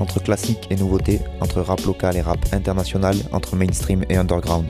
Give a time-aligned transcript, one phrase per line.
[0.00, 4.66] Entre classique et nouveauté, entre rap local et rap international, entre mainstream et underground.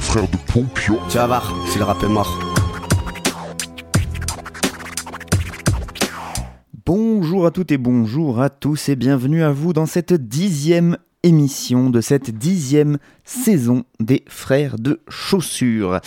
[0.00, 0.98] Frère de Pompion.
[1.08, 2.38] Tu vas voir, si le rap est mort.
[6.84, 11.90] Bonjour à toutes et bonjour à tous et bienvenue à vous dans cette dixième émission
[11.90, 16.00] de cette dixième saison des Frères de Chaussures.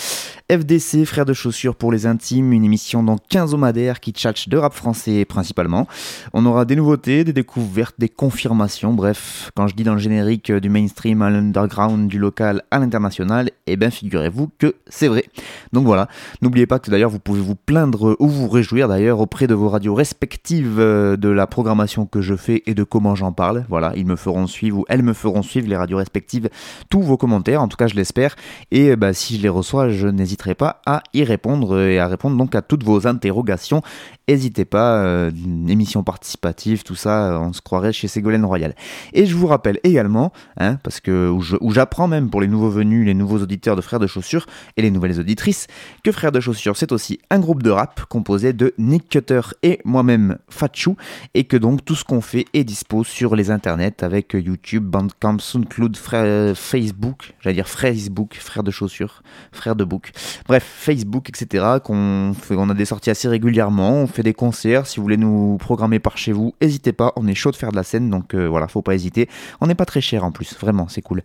[0.51, 4.57] FDC, Frères de Chaussures pour les intimes, une émission dans 15 homadaires qui tchatche de
[4.57, 5.87] rap français principalement.
[6.33, 10.51] On aura des nouveautés, des découvertes, des confirmations, bref, quand je dis dans le générique
[10.51, 15.25] du mainstream à l'underground, du local à l'international, eh bien figurez-vous que c'est vrai.
[15.73, 16.07] Donc voilà,
[16.41, 19.69] n'oubliez pas que d'ailleurs vous pouvez vous plaindre ou vous réjouir d'ailleurs auprès de vos
[19.69, 23.65] radios respectives euh, de la programmation que je fais et de comment j'en parle.
[23.69, 26.49] Voilà, ils me feront suivre ou elles me feront suivre les radios respectives
[26.89, 28.35] tous vos commentaires, en tout cas je l'espère.
[28.71, 32.07] Et euh, bah, si je les reçois, je n'hésiterai pas à y répondre et à
[32.07, 33.81] répondre donc à toutes vos interrogations.
[34.27, 35.31] N'hésitez pas, euh,
[35.67, 38.75] émission participative, tout ça, on se croirait chez Ségolène Royal.
[39.13, 43.05] Et je vous rappelle également, hein, parce que où j'apprends même pour les nouveaux venus,
[43.05, 45.67] les nouveaux auditeurs de Frères de Chaussures et les nouvelles auditrices,
[46.03, 49.79] que Frères de Chaussures c'est aussi un groupe de rap composé de Nick Cutter et
[49.85, 50.95] moi-même Fatchou,
[51.35, 55.37] et que donc tout ce qu'on fait est dispo sur les internets avec YouTube, Bandcamp,
[55.39, 56.55] SoundCloud, Frère-
[56.95, 60.11] Facebook, j'allais dire Facebook, Frères de Chaussures, Frères de Book,
[60.47, 61.65] bref, Facebook, etc.
[61.83, 65.57] qu'on on a des sorties assez régulièrement, on fait des concerts, si vous voulez nous
[65.57, 68.33] programmer par chez vous, n'hésitez pas, on est chaud de faire de la scène, donc
[68.33, 69.29] euh, voilà, faut pas hésiter.
[69.59, 71.21] On n'est pas très cher en plus, vraiment, c'est cool.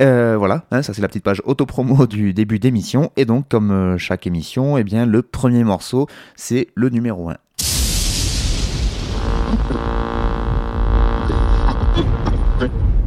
[0.00, 3.10] Euh, voilà, hein, ça c'est la petite page autopromo du début d'émission.
[3.16, 7.36] Et donc, comme euh, chaque émission, eh bien, le premier morceau, c'est le numéro 1.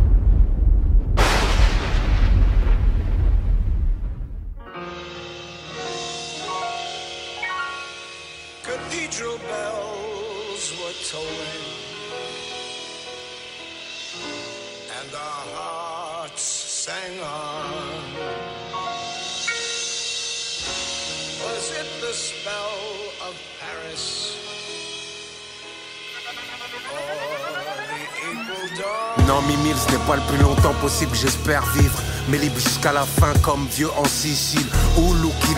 [30.15, 31.99] le plus longtemps possible, j'espère vivre.
[32.29, 34.65] Mais libre jusqu'à la fin, comme Dieu en Sicile.
[34.97, 35.55] Ou Lucky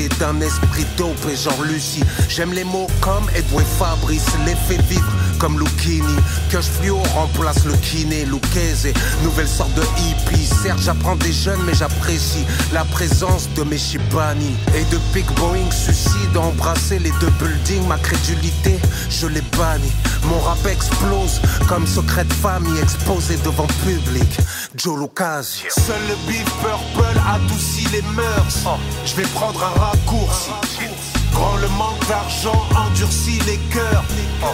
[0.00, 2.02] doté d'un esprit dopé, genre Lucie.
[2.28, 6.16] J'aime les mots comme Edouard Fabrice, les fait vivre comme Lucchini.
[6.50, 8.92] Je fluo remplace le kiné, Lucchese.
[9.22, 10.46] Nouvelle sorte de hippie.
[10.62, 14.54] Certes, j'apprends des jeunes, mais j'apprécie la présence de mes Shibani.
[14.74, 17.86] Et de Big Boeing suicide, embrasser les deux buildings.
[17.86, 18.78] Ma crédulité,
[19.08, 19.90] je l'ai banni.
[20.24, 24.28] Mon rap explose comme secret de famille exposé devant public.
[24.76, 25.68] Joe Lucasio.
[25.70, 28.78] Seul le beef purple adoucit les mœurs.
[29.04, 30.50] Je vais prendre un raccourci.
[31.32, 34.04] Grand le manque d'argent endurcit les cœurs.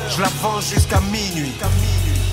[0.08, 1.52] Je la vends jusqu'à minuit.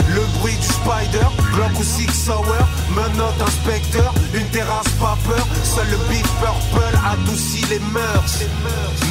[0.10, 2.46] Le bruit du spider, Glock ou Six Hour,
[2.90, 8.40] menotte inspecteur, une terrasse pas peur, seul le beef purple adoucit les mœurs.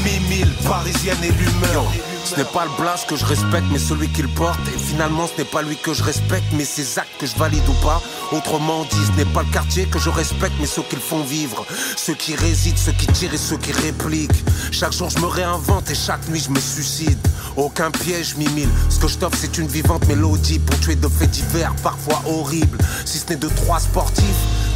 [0.04, 1.84] Mimile, parisienne et l'humeur.
[2.24, 4.60] Ce n'est pas le blast que je respecte, mais celui qui le porte.
[4.74, 7.66] Et finalement, ce n'est pas lui que je respecte, mais ses actes que je valide
[7.68, 8.00] ou pas.
[8.30, 11.22] Autrement dit, ce n'est pas le quartier que je respecte, mais ceux qui le font
[11.22, 11.66] vivre.
[11.96, 14.44] Ceux qui résident, ceux qui tirent et ceux qui répliquent.
[14.70, 17.18] Chaque jour, je me réinvente et chaque nuit, je me suicide.
[17.56, 18.68] Aucun piège, mimile.
[18.88, 22.78] Ce que je t'offre, c'est une vivante mélodie pour tuer de faits divers, parfois horribles.
[23.04, 24.24] Si ce n'est de trois sportifs,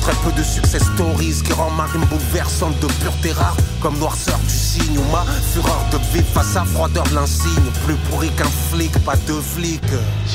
[0.06, 4.38] très peu de success stories qui rend ma rime bouleversante de pureté rare, comme noirceur
[4.38, 7.70] du signe ou ma fureur de vivre face à froideur de l'insigne.
[7.84, 9.82] Plus pourri qu'un flic, pas deux flics.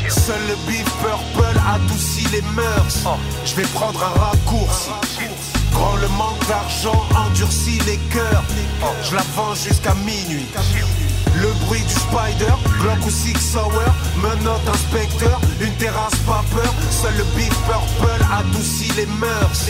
[0.09, 3.07] Seul le beef purple adoucit les mœurs.
[3.45, 4.89] Je vais prendre un raccourci.
[5.71, 8.43] Grand le manque d'argent endurcit les cœurs.
[9.09, 10.47] Je la vends jusqu'à minuit.
[11.35, 13.71] Le bruit du spider, Glock ou Six Hour,
[14.17, 19.69] menotte inspecteur, une terrasse pas peur, seul le beef purple adoucit les mœurs.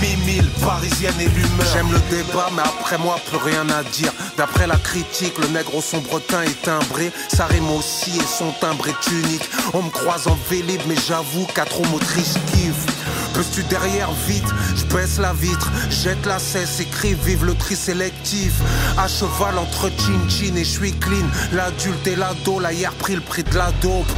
[0.00, 1.66] Mimile, parisienne et l'humeur.
[1.72, 4.12] J'aime le débat, mais après moi, plus rien à dire.
[4.36, 8.50] D'après la critique, le nègre au sombre teint est timbré, sa rime aussi et son
[8.60, 9.48] timbre est unique.
[9.74, 12.86] On me croise en vélib, mais j'avoue qu'à trop motrice kiffe.
[13.34, 14.48] Peux-tu derrière vite?
[14.76, 18.52] Je baisse la vitre, jette la cesse, écrit vive le tri sélectif.
[18.98, 21.26] À cheval entre chin chin et je suis clean.
[21.52, 24.10] L'adulte et l'ado, la hier pris le prix de la dope.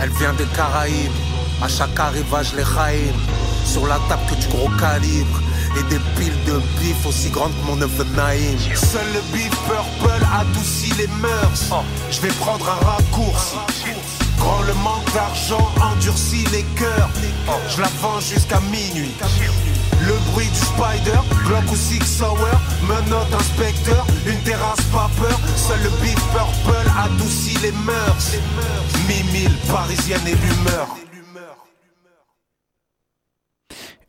[0.00, 1.10] Elle vient des Caraïbes,
[1.62, 3.14] à chaque arrivage les raïm.
[3.64, 5.42] Sur la table que du gros calibre
[5.78, 8.58] et des piles de bif aussi grandes que mon neveu Naïm.
[8.74, 11.84] Seul le bif purple adoucit les mœurs.
[12.10, 13.56] Je vais prendre un raccourci.
[14.38, 17.10] Grand le manque d'argent endurcit les cœurs.
[17.68, 19.14] Je la vends jusqu'à minuit.
[20.06, 22.38] Le bruit du spider, Glock ou Six Hour,
[22.82, 25.38] menotte inspecteur, une terrasse pas peur.
[25.56, 28.36] Seul le bif purple adoucit les mœurs.
[29.08, 30.96] Mimile, parisienne et l'humeur.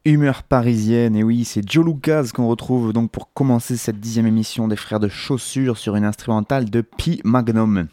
[0.05, 4.67] Humeur parisienne, et oui, c'est Joe Lucas qu'on retrouve donc pour commencer cette dixième émission
[4.67, 7.19] des Frères de Chaussures sur une instrumentale de P.
[7.25, 7.89] Magnum.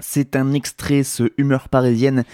[0.00, 2.24] C'est un extrait, ce humeur parisienne,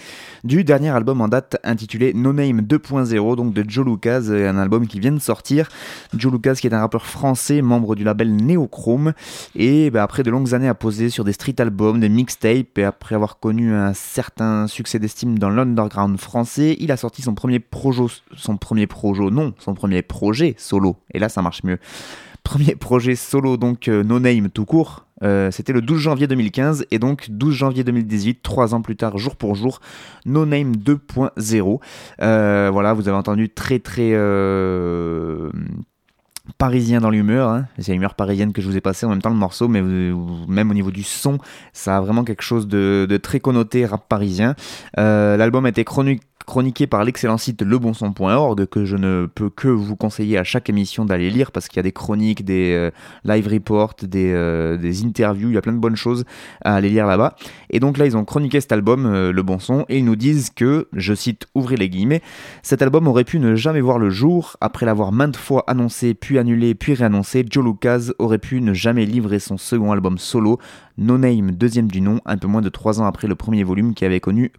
[0.43, 4.87] du dernier album en date intitulé No Name 2.0, donc de Joe Lucas, un album
[4.87, 5.69] qui vient de sortir.
[6.15, 9.13] Joe Lucas qui est un rappeur français, membre du label Neochrome,
[9.55, 12.83] et bah, après de longues années à poser sur des street albums, des mixtapes, et
[12.83, 17.59] après avoir connu un certain succès d'estime dans l'underground français, il a sorti son premier
[17.59, 18.03] projet,
[18.35, 18.87] son premier
[19.31, 21.79] non, son premier projet solo, et là ça marche mieux.
[22.47, 26.85] Premier projet solo, donc euh, No Name tout court, euh, c'était le 12 janvier 2015
[26.91, 29.81] et donc 12 janvier 2018, trois ans plus tard, jour pour jour,
[30.25, 31.79] No Name 2.0.
[32.21, 34.11] Euh, voilà, vous avez entendu très très
[36.57, 37.49] parisien dans l'humeur.
[37.49, 37.65] Hein.
[37.79, 40.71] C'est l'humeur parisienne que je vous ai passé en même temps le morceau, mais même
[40.71, 41.39] au niveau du son,
[41.73, 44.55] ça a vraiment quelque chose de, très connoté rap parisien.
[44.95, 49.97] L'album a été chronique chroniqué par l'excellent site lebonson.org que je ne peux que vous
[49.97, 52.89] conseiller à chaque émission d'aller lire parce qu'il y a des chroniques, des euh,
[53.25, 56.23] live reports, des, euh, des interviews, il y a plein de bonnes choses
[56.63, 57.35] à aller lire là-bas.
[57.69, 60.15] Et donc là, ils ont chroniqué cet album, euh, Le Bon Son, et ils nous
[60.15, 62.21] disent que, je cite, ouvrez les guillemets,
[62.63, 64.55] cet album aurait pu ne jamais voir le jour.
[64.61, 69.05] Après l'avoir maintes fois annoncé, puis annulé, puis réannoncé, Joe Lucas aurait pu ne jamais
[69.05, 70.59] livrer son second album solo,
[70.97, 73.93] No Name, deuxième du nom, un peu moins de trois ans après le premier volume
[73.93, 74.53] qui avait connu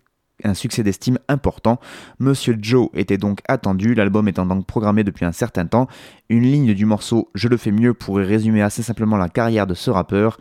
[0.45, 1.81] un succès d'estime important.
[2.19, 5.89] Monsieur Joe était donc attendu, l'album étant donc programmé depuis un certain temps.
[6.29, 9.75] Une ligne du morceau Je le fais mieux pourrait résumer assez simplement la carrière de
[9.75, 10.39] ce rappeur.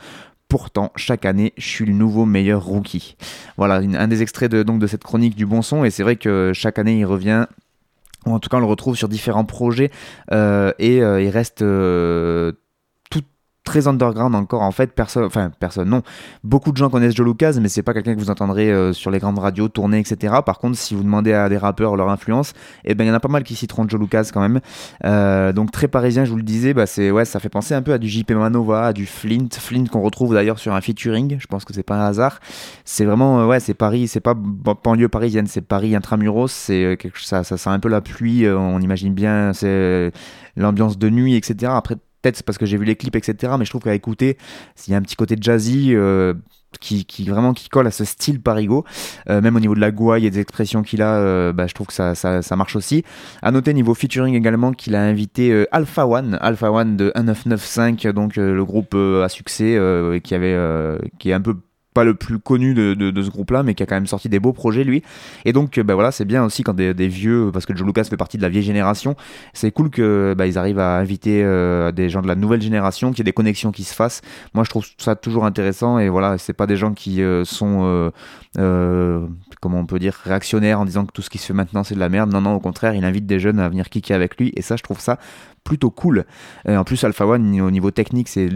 [0.49, 3.17] Pourtant, chaque année, je suis le nouveau meilleur rookie.
[3.57, 6.79] Voilà, un des extraits de, cette chronique du bon son, et c'est vrai que chaque
[6.79, 7.47] année, il revient,
[8.25, 9.91] ou en tout cas, on le retrouve sur différents projets,
[10.31, 12.53] euh, et euh, il reste euh,
[13.67, 16.01] très underground encore en fait personne enfin personne non.
[16.45, 19.11] Beaucoup de gens connaissent Joe Lucas mais c'est pas quelqu'un que vous entendrez euh, sur
[19.11, 22.53] les grandes radios tourner etc par contre si vous demandez à des rappeurs leur influence
[22.85, 24.61] et ben il y en a pas mal qui citeront Joe Lucas quand même.
[25.03, 27.81] Euh, donc très parisien je vous le disais bah c'est ouais ça fait penser un
[27.81, 29.49] peu à du JP Manova à du Flint.
[29.51, 32.39] Flint qu'on retrouve d'ailleurs sur un featuring je pense que c'est pas un hasard.
[32.85, 36.97] C'est vraiment euh, ouais c'est Paris c'est pas ban- banlieue parisienne c'est Paris intramuros c'est
[37.21, 40.11] ça ça sent un peu la pluie on imagine bien c'est
[40.55, 43.69] l'ambiance de nuit etc après peut-être parce que j'ai vu les clips etc mais je
[43.69, 44.37] trouve qu'à écouter
[44.75, 46.33] s'il y a un petit côté jazzy euh,
[46.79, 48.85] qui, vraiment qui colle à ce style parigo
[49.29, 51.73] euh, même au niveau de la gouaille et des expressions qu'il a euh, bah, je
[51.73, 53.03] trouve que ça, ça, marche aussi.
[53.41, 58.13] À noter niveau featuring également qu'il a invité euh, Alpha One Alpha One de 1995
[58.13, 59.79] donc le groupe à succès
[60.23, 60.57] qui avait
[61.19, 61.55] qui est un peu
[61.97, 64.53] pas le plus connu de, ce groupe-là, mais qui a quand même sorti des beaux
[64.53, 65.01] projets, lui.
[65.45, 68.03] Et donc, euh, bah voilà, c'est bien aussi quand des, vieux, parce que Joe Lucas
[68.03, 69.15] fait partie de la vieille génération,
[69.53, 73.09] c'est cool que bah, ils arrivent à inviter euh, des gens de la nouvelle génération,
[73.09, 74.21] qu'il y ait des connexions qui se fassent.
[74.53, 78.11] Moi, je trouve ça toujours intéressant, et voilà, c'est pas des gens qui euh, sont,
[79.59, 81.95] comment on peut dire, réactionnaires en disant que tout ce qui se fait maintenant c'est
[81.95, 82.31] de la merde.
[82.31, 84.75] Non, non, au contraire, il invite des jeunes à venir kicker avec lui, et ça,
[84.75, 85.17] je trouve ça
[85.63, 86.25] plutôt cool.
[86.67, 88.49] En plus, Alpha One, au niveau technique, c'est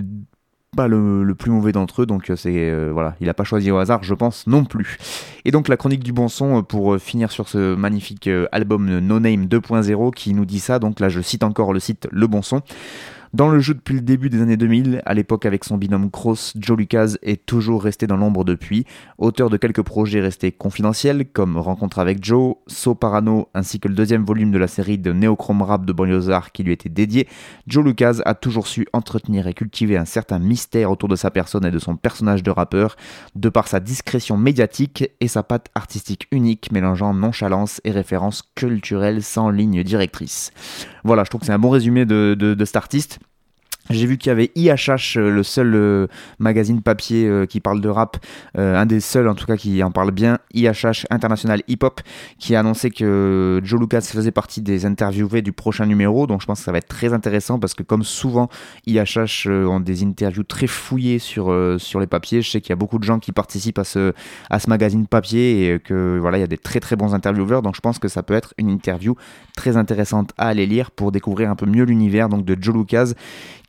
[0.76, 3.72] pas le, plus mauvais d'entre eux, donc euh, c'est euh, voilà, il a pas choisi
[3.72, 4.98] au hasard, je pense non plus.
[5.44, 9.20] Et donc la chronique du bon son euh, pour finir sur ce magnifique album No
[9.20, 10.80] Name 2.0 qui nous dit ça.
[10.80, 12.62] Donc là, je cite encore le site Le Bon Son.
[13.34, 16.52] Dans le jeu depuis le début des années 2000, à l'époque avec son binôme Cross,
[16.60, 18.86] Joe Lucas est toujours resté dans l'ombre depuis.
[19.18, 23.96] Auteur de quelques projets restés confidentiels, comme Rencontre avec Joe, So Parano, ainsi que le
[23.96, 27.26] deuxième volume de la série de Néochrome Rap de Banlieusard qui lui était dédié,
[27.68, 31.66] Joe Lucas a toujours su entretenir et cultiver un certain mystère autour de sa personne
[31.66, 32.98] et de son personnage de rappeur,
[33.36, 39.24] de par sa discrétion médiatique et sa patte artistique unique, mélangeant nonchalance et références culturelles
[39.24, 40.52] sans ligne directrice.
[41.06, 43.21] Voilà, je trouve que c'est un bon résumé de, de, de cet artiste.
[43.90, 46.08] J'ai vu qu'il y avait IHH, euh, le seul euh,
[46.40, 48.18] magazine papier euh, qui parle de rap,
[48.56, 52.02] un des seuls en tout cas qui en parle bien, IHH International Hip Hop,
[52.38, 56.28] qui a annoncé que Joe Lucas faisait partie des interviewés du prochain numéro.
[56.28, 58.50] Donc je pense que ça va être très intéressant parce que comme souvent,
[58.86, 62.42] IHH ont des interviews très fouillées sur, sur les papiers.
[62.42, 64.14] Je sais qu'il y a beaucoup de gens qui participent à ce,
[64.50, 67.62] à ce magazine papier et que voilà, il y a des très très bons intervieweurs.
[67.62, 69.16] Donc je pense que ça peut être une interview
[69.56, 73.14] très intéressante à aller lire pour découvrir un peu mieux l'univers donc de Joe Lucas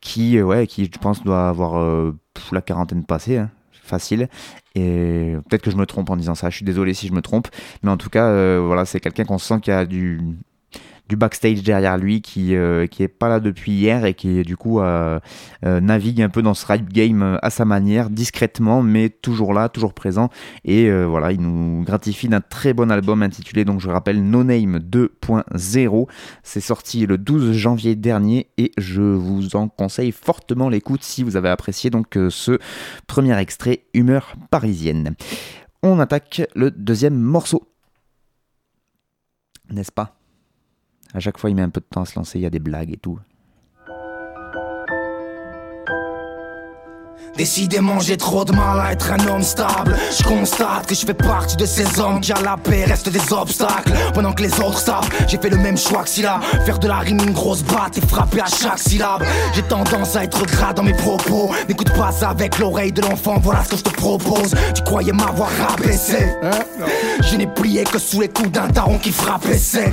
[0.02, 2.14] qui, euh, ouais, qui je pense doit avoir euh,
[2.50, 4.28] la quarantaine passée, hein, facile.
[4.74, 7.22] Et peut-être que je me trompe en disant ça, je suis désolé si je me
[7.22, 7.48] trompe,
[7.82, 10.20] mais en tout cas, euh, voilà, c'est quelqu'un qu'on sent qu'il y a du,
[11.08, 14.56] du backstage derrière lui, qui, euh, qui est pas là depuis hier et qui du
[14.56, 15.18] coup euh,
[15.64, 19.52] euh, navigue un peu dans ce rap game euh, à sa manière, discrètement, mais toujours
[19.52, 20.30] là, toujours présent.
[20.64, 24.44] Et euh, voilà, il nous gratifie d'un très bon album intitulé, donc je rappelle, No
[24.44, 26.08] Name 2.0.
[26.42, 31.36] C'est sorti le 12 janvier dernier et je vous en conseille fortement l'écoute si vous
[31.36, 32.58] avez apprécié donc euh, ce
[33.06, 35.14] premier extrait Humeur parisienne.
[35.82, 37.68] On attaque le deuxième morceau.
[39.70, 40.21] N'est-ce pas?
[41.14, 42.50] À chaque fois, il met un peu de temps à se lancer, il y a
[42.50, 43.18] des blagues et tout.
[47.36, 49.96] Décidément j'ai trop de mal à être un homme stable.
[50.18, 53.32] Je constate que je fais partie de ces hommes qui à la paix restent des
[53.32, 53.92] obstacles.
[54.12, 56.40] Pendant que les autres savent J'ai fait le même choix que Silla.
[56.66, 59.24] Faire de la rime une grosse batte et frapper à chaque syllabe.
[59.54, 61.50] J'ai tendance à être gras dans mes propos.
[61.68, 64.54] N'écoute pas ça avec l'oreille de l'enfant Voilà ce que je te propose.
[64.74, 66.36] Tu croyais m'avoir rabaissé.
[66.42, 66.50] Hein
[67.22, 69.92] Je n'ai plié que sous les coups d'un daron qui frappait sec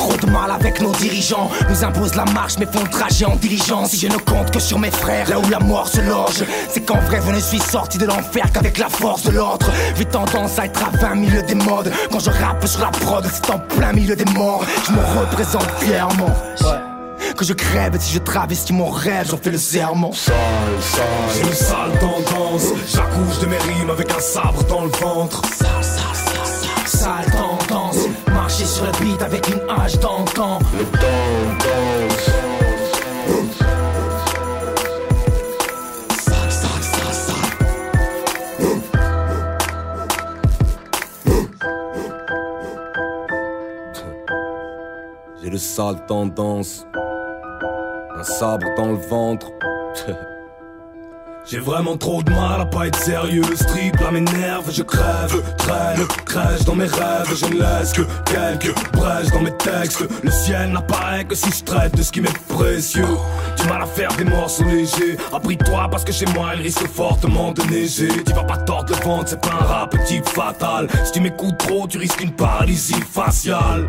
[0.00, 1.50] Trop de mal avec nos dirigeants.
[1.68, 4.58] Nous imposent la marche mais font le trajet en diligence Si je ne compte que
[4.58, 7.58] sur mes frères Là où la mort se loge C'est qu'en vrai je ne suis
[7.58, 11.42] sorti de l'enfer qu'avec la force de l'autre J'ai tendance à être à 20 milieu
[11.42, 11.92] des modes.
[12.10, 14.64] Quand je rappe sur la prod c'est en plein milieu des morts.
[14.86, 16.34] Je me représente fièrement.
[17.36, 20.12] Que je crève si je travestis mon rêve, j'en fais le serment.
[20.14, 25.42] J'ai une sale tendance, j'accouche de mes rimes avec un sabre dans le ventre.
[26.86, 27.49] Sale tendance,
[28.60, 30.58] marcher sur le beat avec une hache d'antan.
[45.42, 46.86] J'ai le sale tendance,
[48.16, 49.50] un sabre dans le ventre.
[51.46, 53.42] J'ai vraiment trop de mal à pas être sérieux.
[53.56, 57.34] Strip là m'énerve, je crève Traîne, crèche dans mes rêves.
[57.34, 60.04] Je ne laisse que quelques brèches dans mes textes.
[60.22, 63.06] Le ciel n'apparaît que si je traite de ce qui m'est précieux.
[63.56, 65.16] Du mal à faire des morceaux légers.
[65.32, 68.08] Abris-toi parce que chez moi il risque fortement de neiger.
[68.24, 70.88] Tu vas pas tordre le ventre, c'est pas un rap type fatal.
[71.04, 73.88] Si tu m'écoutes trop, tu risques une paralysie faciale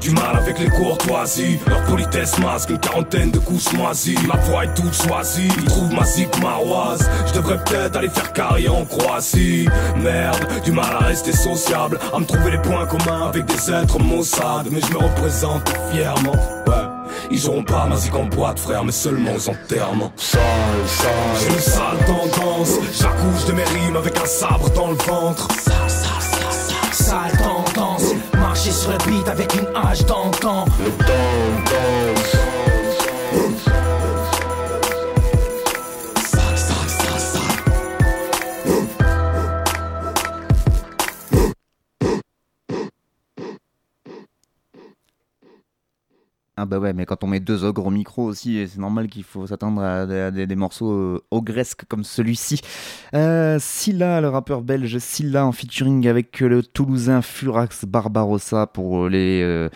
[0.00, 1.58] du mal avec les courtoisies.
[1.66, 5.48] Leur politesse masque une quarantaine de couches moisies Ma voix est toute choisie.
[5.58, 7.08] Ils trouvent ma zik maroise.
[7.26, 9.68] Je devrais peut-être aller faire carrière en Croatie.
[9.96, 11.98] Merde, du mal à rester sociable.
[12.14, 14.68] À me trouver les points communs avec des êtres maussades.
[14.70, 16.32] Mais je me représente fièrement.
[16.66, 20.40] Ouais ils auront pas ma en boîte frère mais seulement aux enterrements Sale,
[20.86, 21.10] sale.
[21.40, 22.72] J'ai une sale tendance.
[22.92, 25.46] J'accouche de mes rimes avec un sabre dans le ventre.
[26.92, 27.59] Sale tendance,
[28.60, 30.66] marcher sur le beat avec une hache d'antan.
[46.62, 49.24] Ah bah ouais, mais quand on met deux ogres au micro aussi, c'est normal qu'il
[49.24, 52.60] faut s'attendre à des, morceaux euh, ogresques comme celui-ci.
[53.14, 59.08] Euh, Silla, le rappeur belge Silla en featuring avec le Toulousain Furax Barbarossa pour euh,
[59.08, 59.70] les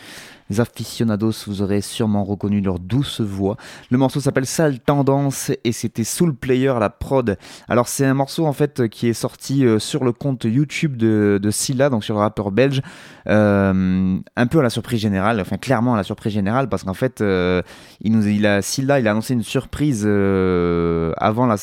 [0.58, 3.56] aficionados, vous aurez sûrement reconnu leur douce voix.
[3.90, 7.36] Le morceau s'appelle Sale Tendance et c'était Soul Player la prod.
[7.68, 11.38] Alors c'est un morceau en fait qui est sorti euh, sur le compte YouTube de,
[11.42, 12.82] de Silla, donc sur le rappeur belge,
[13.28, 16.94] euh, un peu à la surprise générale, enfin clairement à la surprise générale parce qu'en
[16.94, 17.62] fait euh,
[18.00, 21.56] il a Silla il a annoncé une surprise euh, avant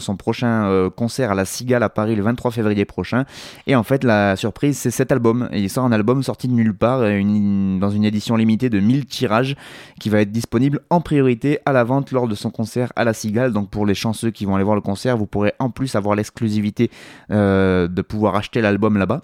[0.00, 3.24] son prochain concert à la Cigale à Paris le 23 février prochain
[3.66, 6.74] et en fait la surprise c'est cet album il sort un album sorti de nulle
[6.76, 9.56] part une- dans une édition limitée de 1000 tirages
[9.98, 13.12] qui va être disponible en priorité à la vente lors de son concert à la
[13.14, 13.52] Cigale.
[13.52, 16.14] Donc pour les chanceux qui vont aller voir le concert vous pourrez en plus avoir
[16.14, 16.90] l'exclusivité
[17.30, 19.22] euh, de pouvoir acheter l'album là-bas.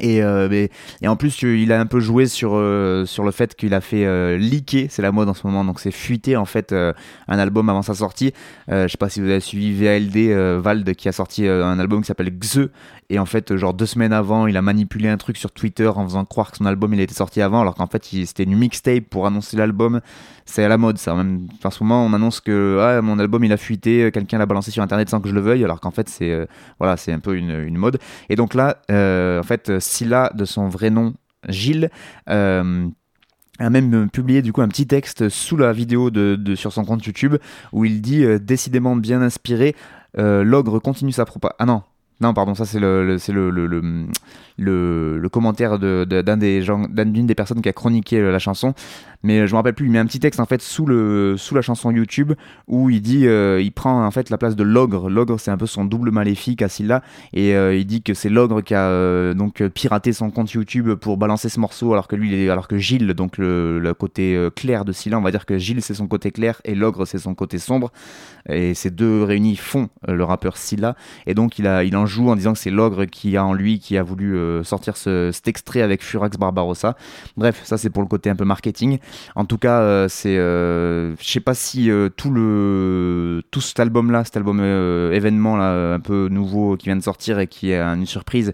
[0.00, 0.66] Et, euh,
[1.04, 3.80] en plus, tu- il a un peu joué sur, euh, sur le fait qu'il a
[3.80, 6.92] fait euh, leaker, c'est la mode en ce moment, donc c'est fuiter en fait euh,
[7.26, 8.32] un album avant sa sortie.
[8.70, 11.64] Euh, je sais pas si vous avez suivi VLD, euh, Vald, qui a sorti euh,
[11.66, 12.68] un album qui s'appelle Xe,
[13.10, 16.04] et en fait, genre deux semaines avant, il a manipulé un truc sur Twitter en
[16.04, 19.04] faisant croire que son album il était sorti avant, alors qu'en fait, c'était une mixtape
[19.04, 20.00] pour annoncer l'album.
[20.44, 21.14] C'est à la mode ça.
[21.14, 24.36] Même, en ce moment, on annonce que ah, mon album il a fuité, euh, quelqu'un
[24.36, 26.44] l'a balancé sur internet sans que je le veuille, alors qu'en fait, c'est euh,
[26.78, 27.98] voilà, un peu une, une mode.
[28.28, 31.14] Et donc là, euh, en fait, Scylla, de son vrai nom,
[31.48, 31.90] Gilles,
[32.26, 36.84] a même publié du coup un petit texte sous la vidéo de, de- sur son
[36.84, 37.36] compte YouTube
[37.72, 39.74] où il dit décidément bien inspiré,
[40.16, 41.56] l'ogre continue sa propagande.
[41.58, 41.82] Ah non.
[42.20, 43.80] Non, pardon, ça c'est le, c'est le, le, le,
[44.58, 46.04] le- commentaire de-
[46.36, 46.62] des
[47.12, 48.74] d'une des personnes qui a chroniqué la chanson.
[49.22, 51.36] Mais euh, je me rappelle plus, il met un petit texte en fait sous, le,
[51.36, 52.32] sous la chanson YouTube
[52.66, 55.10] où il dit, euh, il prend en fait la place de l'ogre.
[55.10, 58.28] L'ogre c'est un peu son double maléfique à Scylla et euh, il dit que c'est
[58.28, 62.48] l'ogre qui a donc piraté son compte YouTube pour balancer ce morceau alors que lui,
[62.48, 65.94] alors que Gilles, donc le, côté clair de Scylla, on va dire que Gilles c'est
[65.94, 67.90] son côté clair et l'ogre c'est son côté sombre
[68.48, 70.94] et ces deux réunis font le rappeur Scylla
[71.26, 73.54] et donc il, a, il en joue en disant que c'est l'ogre qui a en
[73.54, 76.96] lui qui a voulu sortir ce, cet extrait avec Furax Barbarossa.
[77.36, 78.98] Bref, ça c'est pour le côté un peu marketing.
[79.34, 83.80] En tout cas, euh, c'est, euh, je sais pas si euh, tout le tout cet
[83.80, 87.70] album là, cet album événement là un peu nouveau qui vient de sortir et qui
[87.72, 88.52] est une surprise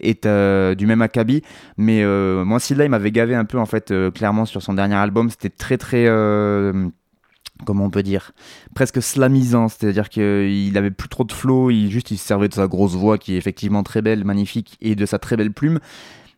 [0.00, 0.26] est
[0.76, 1.42] du même acabit.
[1.76, 4.96] Mais euh, moi Scylla il m'avait gavé un peu en fait clairement sur son dernier
[4.96, 5.30] album.
[5.30, 6.06] C'était très très
[7.64, 8.32] comment on peut dire?
[8.74, 9.68] Presque slamisant.
[9.68, 11.70] C'est-à-dire qu'il avait plus trop de flow.
[11.70, 14.76] Il juste il se servait de sa grosse voix qui est effectivement très belle magnifique
[14.80, 15.78] et de sa très belle plume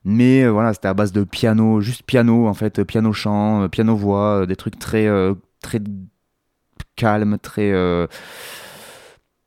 [0.05, 3.63] mais euh, voilà c'était à base de piano juste piano en fait euh, piano chant
[3.63, 5.09] euh, piano voix des trucs très
[5.63, 5.81] très
[6.97, 7.73] calmes très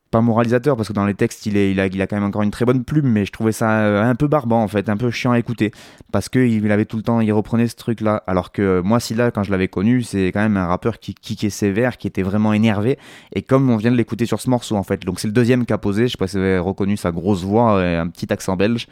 [0.09, 2.25] pas moralisateur parce que dans les textes il, est, il, a, il a quand même
[2.25, 4.89] encore une très bonne plume mais je trouvais ça euh, un peu barbant en fait
[4.89, 5.71] un peu chiant à écouter.
[6.11, 8.83] Parce que il avait tout le temps il reprenait ce truc là alors que euh,
[8.83, 12.07] moi Scylla quand je l'avais connu c'est quand même un rappeur qui kickait sévère qui
[12.07, 12.97] était vraiment énervé.
[13.33, 15.03] Et comme on vient de l'écouter sur ce morceau en fait.
[15.03, 16.07] Donc c'est le deuxième qui a posé.
[16.07, 18.87] Je sais pas si vous avez reconnu sa grosse voix et un petit accent belge.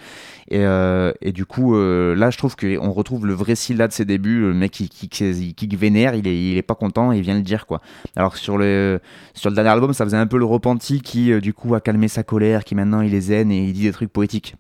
[0.50, 3.94] Et, euh, et du coup euh, là je trouve qu'on retrouve le vrai Scylla de
[3.94, 4.42] ses débuts.
[4.42, 5.24] Le mec qui kick,
[5.56, 6.16] kick vénère.
[6.16, 7.12] Il est, il est pas content.
[7.12, 7.82] Il vient le dire quoi.
[8.16, 9.00] Alors sur le,
[9.34, 11.80] sur le dernier album ça faisait un peu le repenti qui euh, du coup a
[11.80, 14.56] calmé sa colère qui maintenant il est zen et il dit des trucs poétiques.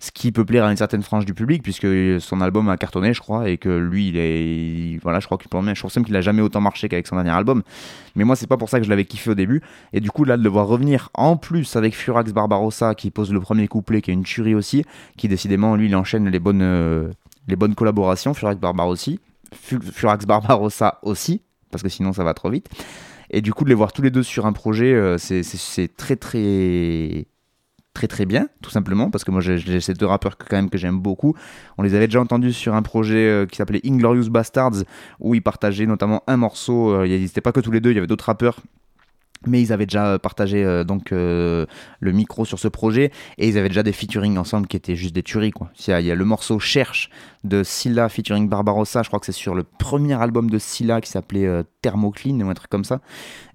[0.00, 1.86] Ce qui peut plaire à une certaine frange du public puisque
[2.20, 5.36] son album a cartonné je crois et que lui il est il- voilà je crois
[5.38, 7.62] qu'il pour moi je trouve même qu'il a jamais autant marché qu'avec son dernier album.
[8.16, 9.60] Mais moi c'est pas pour ça que je l'avais kiffé au début.
[9.92, 13.32] Et du coup là de le voir revenir en plus avec Furax Barbarossa qui pose
[13.32, 14.84] le premier couplet qui est une tuerie aussi
[15.18, 17.08] qui décidément lui il enchaîne les bonnes euh,
[17.46, 19.12] les bonnes collaborations Furax Barbarossa
[19.54, 22.68] Fu- Furax Barbarossa aussi parce que sinon ça va trop vite
[23.30, 26.16] et du coup de les voir tous les deux sur un projet euh, c'est très
[26.16, 27.26] très
[27.92, 29.10] très très bien tout simplement.
[29.10, 31.34] Parce que moi j'ai ces deux rappeurs que- quand même que j'aime beaucoup.
[31.76, 34.84] On les avait déjà entendus sur un projet euh, qui s'appelait Inglorious Bastards
[35.18, 37.94] où ils partageaient notamment un morceau euh, ils n'étaient pas que tous les deux il
[37.94, 38.60] y avait d'autres rappeurs.
[39.46, 41.64] Mais ils avaient déjà partagé euh, donc euh,
[41.98, 43.10] le micro sur ce projet.
[43.38, 45.70] Et ils avaient déjà des featuring ensemble qui étaient juste des tueries quoi.
[45.78, 47.08] Il y a, il y a le morceau Cherche
[47.42, 51.10] de Scylla featuring Barbarossa, je crois que c'est sur le premier album de Scylla qui
[51.10, 51.48] s'appelait
[51.82, 53.00] Thermoclean ou un truc comme ça.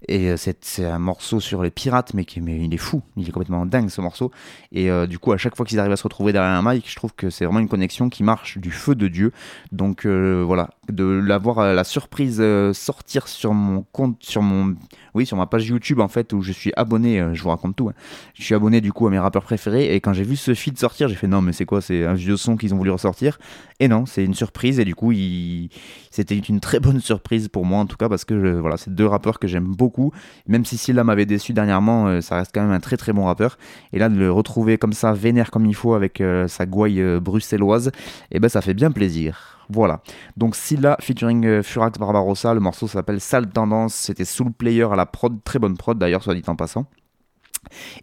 [0.08, 3.28] Et euh, c'est un morceau sur les pirates, mais, qui, mais il est fou, il
[3.28, 4.30] est complètement dingue ce morceau.
[4.72, 6.88] Et euh, du coup, à chaque fois qu'ils arrivent à se retrouver derrière un mic,
[6.88, 9.32] je trouve que c'est vraiment une connexion qui marche du feu de Dieu.
[9.72, 14.76] Donc euh, voilà, de l'avoir la surprise sortir sur mon compte, sur mon,
[15.14, 17.88] oui, sur ma page YouTube en fait, où je suis abonné, je vous raconte tout.
[17.88, 17.94] hein.
[18.34, 20.78] Je suis abonné du coup à mes rappeurs préférés, et quand j'ai vu ce feed
[20.78, 23.38] sortir, j'ai fait non, mais c'est quoi, c'est un vieux son qu'ils ont voulu ressortir.
[23.80, 25.70] Et non, c'est une surprise, et du coup, il...
[26.10, 29.06] c'était une très bonne surprise pour moi en tout cas, que je- voilà, c'est deux
[29.06, 30.12] rappeurs que j'aime beaucoup.
[30.46, 33.24] Même si Scylla m'avait déçu dernièrement, euh, ça reste quand même un très très bon
[33.24, 33.58] rappeur.
[33.92, 37.00] Et là, de le retrouver comme ça, vénère comme il faut, avec euh, sa gouaille
[37.00, 37.90] euh, bruxelloise,
[38.30, 39.58] et ben ça fait bien plaisir.
[39.68, 40.00] Voilà.
[40.36, 45.06] Donc Scylla featuring Furax Barbarossa, le morceau s'appelle Sale Tendance, c'était Soul Player à la
[45.06, 46.86] prod, très bonne prod d'ailleurs, soit dit en passant.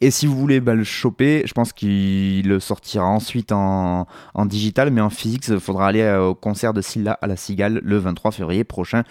[0.02, 4.08] Et si vous voulez bah, le choper, je pense qu'il sortira ensuite en,
[4.46, 7.98] digital, mais en physique, il faudra aller au concert de Scylla à la Cigale le
[7.98, 9.04] 23 février prochain.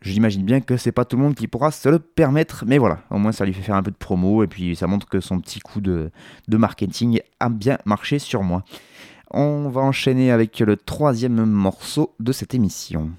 [0.00, 3.00] J'imagine bien que c'est pas tout le monde qui pourra se le permettre, mais voilà,
[3.10, 5.20] au moins ça lui fait faire un peu de promo et puis ça montre que
[5.20, 6.10] son petit coup de,
[6.46, 8.62] de marketing a bien marché sur moi.
[9.30, 13.10] On va enchaîner avec le troisième morceau de cette émission.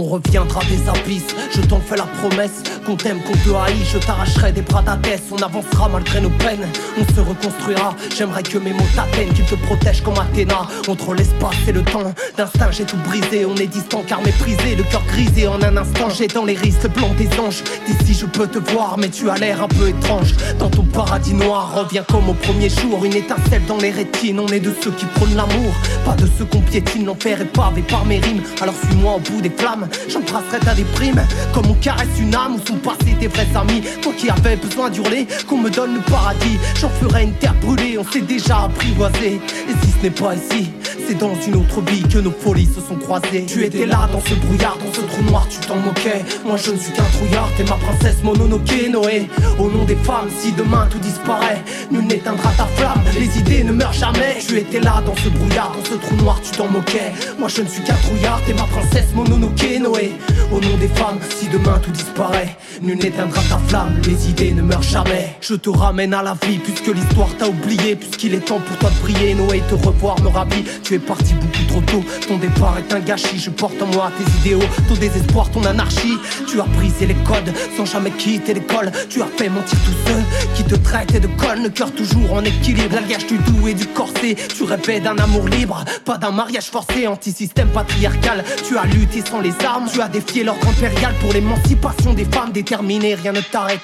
[0.00, 2.62] On reviendra des abysses, je t'en fais la promesse.
[2.86, 6.66] Qu'on t'aime, qu'on te haït, je t'arracherai des bras d'Athès On avancera malgré nos peines,
[6.98, 7.94] on se reconstruira.
[8.16, 10.62] J'aimerais que mes mots t'atteignent, qu'ils te protègent comme Athéna.
[10.88, 13.44] Entre l'espace et le temps, d'instinct j'ai tout brisé.
[13.44, 15.46] On est distant car méprisé, le cœur grisé.
[15.46, 17.62] En un instant J'ai dans les risques blancs des anges.
[17.86, 20.34] D'ici je peux te voir, mais tu as l'air un peu étrange.
[20.58, 23.04] Dans ton paradis noir, reviens comme au premier jour.
[23.04, 25.74] Une étincelle dans les rétines, on est de ceux qui prônent l'amour.
[26.06, 28.42] Pas de ceux qu'on piétine, l'enfer est pavé par mes rimes.
[28.62, 31.20] Alors suis-moi au bout des flammes J'embrasserai ta déprime
[31.52, 33.82] Comme on caresse une âme où sont passés des vrais amis.
[34.02, 36.58] Toi qui avais besoin d'hurler Qu'on me donne le paradis.
[36.80, 39.40] J'en ferai une terre brûlée On s'est déjà apprivoisé.
[39.68, 40.70] Et si ce n'est pas ici
[41.10, 43.44] C'est dans une autre vie que nos folies se sont croisées.
[43.44, 46.24] Tu étais là dans ce brouillard Dans ce trou noir tu t'en moquais.
[46.46, 49.28] Moi je ne suis qu'un trouillard T'es ma princesse Mononoke Noé.
[49.58, 53.02] Au nom des femmes si demain tout disparaît Nul n'éteindra ta flamme.
[53.18, 54.38] Les idées ne meurent jamais.
[54.46, 57.12] Tu étais là dans ce brouillard Dans ce trou noir tu t'en moquais.
[57.40, 60.12] Moi je ne suis qu'un trouillard T'es ma princesse Mononoke Noé.
[60.52, 64.62] Au nom des femmes, si demain tout disparaît, nul n'éteindra ta flamme, les idées ne
[64.62, 65.36] meurent jamais.
[65.40, 68.90] Je te ramène à la vie, puisque l'histoire t'a oublié, puisqu'il est temps pour toi
[68.90, 69.34] de briller.
[69.34, 70.64] Noé, te revoir me ravit.
[71.00, 73.38] Parti beaucoup trop tôt, ton départ est un gâchis.
[73.38, 76.18] Je porte en moi tes idéaux, ton désespoir, ton anarchie.
[76.46, 78.90] Tu as brisé les codes sans jamais quitter l'école.
[79.08, 80.22] Tu as fait mentir tous ceux
[80.54, 82.94] qui te traitaient de conne, le cœur toujours en équilibre.
[82.94, 84.36] La gage du doux et du corset.
[84.56, 88.44] Tu rêvais d'un amour libre, pas d'un mariage forcé, anti-système patriarcal.
[88.66, 92.52] Tu as lutté sans les armes, tu as défié l'ordre impérial pour l'émancipation des femmes
[92.52, 93.80] déterminées, rien ne t'arrête.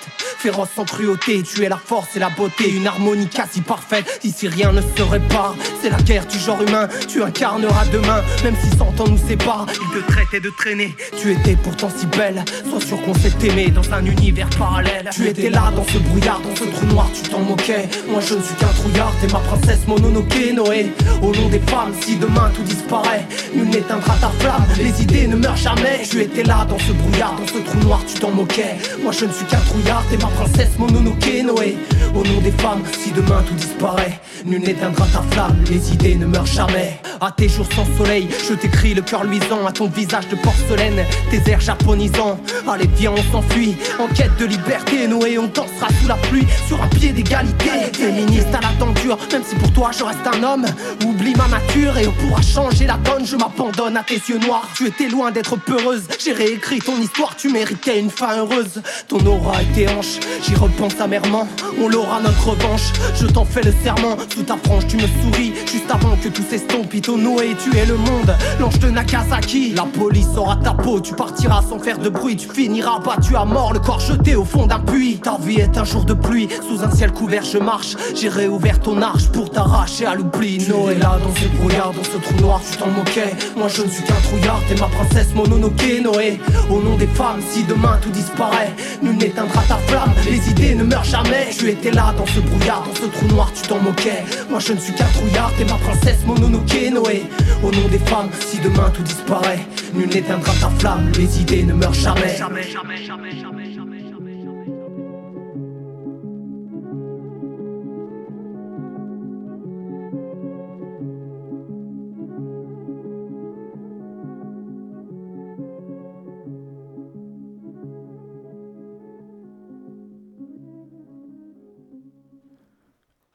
[0.46, 4.20] Sans cruauté, tu es la force et la beauté, une harmonie quasi parfaite.
[4.22, 6.88] Ici rien ne se répare, c'est la guerre du genre humain.
[7.08, 9.66] Tu incarneras demain, même si cent ans nous séparent.
[9.72, 12.44] Ils te traitaient de traîner, tu étais pourtant si belle.
[12.70, 15.10] Sois sûr qu'on s'est aimé dans un univers parallèle.
[15.12, 17.88] Tu étais là dans ce brouillard, dans ce trou noir, tu t'en moquais.
[18.08, 20.92] Moi je ne suis qu'un trouillard, t'es ma princesse Mononoke Noé.
[21.22, 24.64] Au nom des femmes, si demain tout disparaît, nul n'éteindra ta flamme.
[24.78, 26.02] Les idées ne meurent jamais.
[26.08, 28.76] Tu étais là dans ce brouillard, dans ce trou noir, tu t'en moquais.
[29.02, 31.76] Moi je ne suis qu'un trouillard, t'es ma princesse Mononoke Noé.
[32.14, 36.26] Au nom des femmes, si demain tout disparaît, nul n'éteindra ta flamme, les idées ne
[36.26, 37.00] meurent jamais.
[37.20, 41.04] À tes jours sans soleil, je t'écris le cœur luisant, à ton visage de porcelaine,
[41.30, 42.38] tes airs japonisants.
[42.66, 46.82] Allez, viens, on s'enfuit, en quête de liberté, Noé, on dansera sous la pluie, sur
[46.82, 47.70] un pied d'égalité.
[47.92, 50.66] Féministe à la denture, même si pour toi je reste un homme,
[51.04, 54.68] oublie ma nature et on pourra changer la donne, je m'abandonne à tes yeux noirs.
[54.74, 58.82] Tu étais loin d'être peureuse, j'ai réécrit ton histoire, tu méritais une fin heureuse.
[59.08, 61.46] Ton aura était hanche, j'y repense amèrement,
[61.82, 62.92] on l'aura notre revanche.
[63.14, 66.42] Je t'en fais le serment, sous ta frange tu me souris, juste avant que tout
[66.48, 66.92] s'estompe.
[66.94, 69.72] Ito Noé, tu es le monde, l'ange de Nagasaki.
[69.74, 73.44] La police aura ta peau, tu partiras sans faire de bruit, tu finiras battu à
[73.44, 75.18] mort, le corps jeté au fond d'un puits.
[75.22, 77.96] Ta vie est un jour de pluie, sous un ciel couvert je marche.
[78.14, 80.58] J'ai réouvert ton arche pour t'arracher à l'oubli.
[80.68, 83.34] Noé là dans ce brouillard, dans ce trou noir, tu t'en moquais.
[83.56, 86.38] Moi je ne suis qu'un trouillard, t'es ma princesse Mononoke Noé.
[86.70, 90.84] Au nom des femmes, si demain tout disparaît, nul n'éteindra ta flamme, les idées ne
[90.84, 91.48] meurent jamais.
[91.56, 94.24] Tu étais là dans ce brouillard, dans ce trou noir, tu t'en moquais.
[94.50, 97.24] Moi je ne suis qu'un trouillard, t'es ma princesse Mononoke Noé.
[97.62, 99.60] Au nom des femmes, si demain tout disparaît,
[99.94, 102.36] nul n'éteindra ta flamme, les idées ne meurent jamais.
[102.36, 103.55] jamais, jamais, jamais, jamais,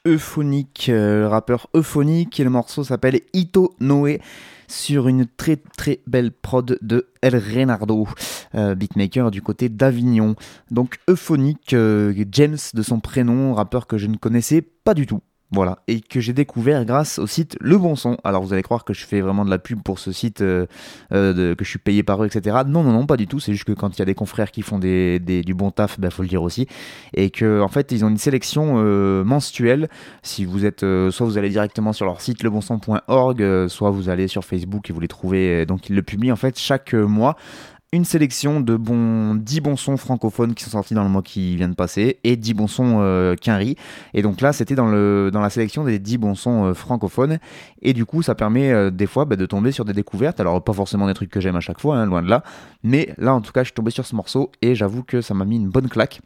[0.07, 4.19] Euphonique, euh, le rappeur Euphonique, et le morceau s'appelle Ito Noé
[4.67, 8.07] sur une très très belle prod de El Renardo,
[8.55, 10.35] euh, beatmaker du côté d'Avignon.
[10.71, 15.21] Donc Euphonique, euh, James de son prénom, rappeur que je ne connaissais pas du tout.
[15.53, 18.17] Voilà, et que j'ai découvert grâce au site Le Bon Son.
[18.23, 20.65] Alors vous allez croire que je fais vraiment de la pub pour ce site, euh,
[21.11, 22.59] euh, que je suis payé par eux, etc.
[22.65, 23.41] Non, non, non, pas du tout.
[23.41, 26.09] C'est juste que quand il y a des confrères qui font du bon taf, ben
[26.09, 26.67] faut le dire aussi.
[27.13, 29.89] Et que en fait, ils ont une sélection euh, mensuelle.
[30.23, 34.29] Si vous êtes, euh, soit vous allez directement sur leur site lebonson.org, soit vous allez
[34.29, 35.65] sur Facebook et vous les trouvez.
[35.65, 37.35] Donc ils le publient en fait chaque mois
[37.93, 41.57] une sélection de bons 10 bons sons francophones qui sont sortis dans le mois qui
[41.57, 43.75] vient de passer et 10 bons sons euh, quinri.
[44.13, 47.39] Et donc là, c'était dans, dans la sélection des 10 bons sons euh, francophones.
[47.81, 50.39] Et du coup, ça permet euh, des fois bah, de tomber sur des découvertes.
[50.39, 52.43] Alors, pas forcément des trucs que j'aime à chaque fois, hein, loin de là.
[52.83, 55.33] Mais là, en tout cas, je suis tombé sur ce morceau et j'avoue que ça
[55.33, 56.21] m'a mis une bonne claque.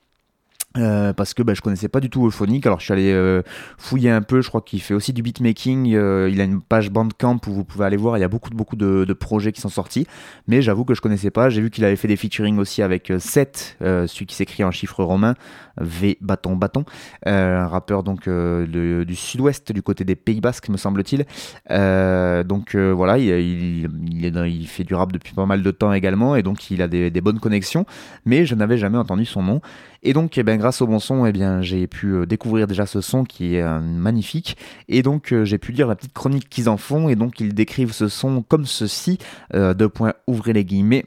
[0.78, 2.66] Euh, parce que bah, je connaissais pas du tout Euphonic.
[2.66, 3.42] Alors je suis allé euh,
[3.78, 4.42] fouiller un peu.
[4.42, 5.94] Je crois qu'il fait aussi du beatmaking.
[5.96, 8.18] Euh, il a une page Bandcamp où vous pouvez aller voir.
[8.18, 10.08] Il y a beaucoup beaucoup de, projets qui sont sortis.
[10.48, 11.50] Mais j'avoue que je connaissais pas.
[11.50, 15.04] J'ai vu qu'il avait fait des featuring aussi avec Seth, celui qui s'écrit en chiffres
[15.04, 15.36] romains,
[15.78, 16.84] V bâton bâton,
[17.26, 21.26] un rappeur donc du sud-ouest du côté des Pays Basques me semble-t-il.
[21.70, 26.82] Donc voilà, il, fait du rap depuis pas mal de temps également et donc il
[26.82, 27.86] a des, des bonnes connexions.
[28.26, 29.62] Mais je n'avais jamais entendu son nom.
[30.06, 32.88] Et donc, eh ben, grâce au bon son, eh bien, j'ai pu euh, découvrir déjà
[32.88, 34.58] ce son qui est euh, magnifique.
[34.88, 37.08] Et donc, euh, j'ai pu lire la petite chronique qu'ils en font.
[37.08, 39.19] Et donc, ils décrivent ce son comme ceci.
[39.54, 41.06] Deux points, ouvrez les guillemets.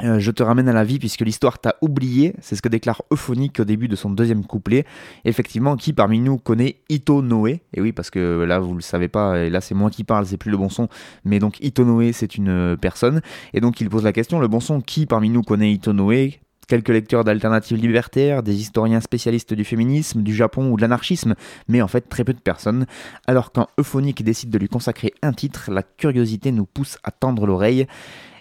[0.00, 3.60] Je te ramène à la vie puisque l'histoire t'a oublié, c'est ce que déclare Euphonique
[3.60, 4.86] au début de son deuxième couplet.
[5.26, 7.60] Effectivement, qui parmi nous connaît Ito Noé?
[7.74, 10.24] Et oui, parce que là, vous le savez pas, et là c'est moi qui parle,
[10.24, 10.88] c'est plus le bon son,
[11.24, 13.20] mais donc Ito Noé, c'est une personne.
[13.52, 16.40] Et donc il pose la question, le bon son, qui parmi nous connaît Ito Noé?
[16.72, 21.34] Quelques lecteurs d'alternatives libertaires, des historiens spécialistes du féminisme, du Japon ou de l'anarchisme,
[21.68, 22.86] mais en fait très peu de personnes.
[23.26, 27.44] Alors quand Euphonique décide de lui consacrer un titre, la curiosité nous pousse à tendre
[27.44, 27.86] l'oreille.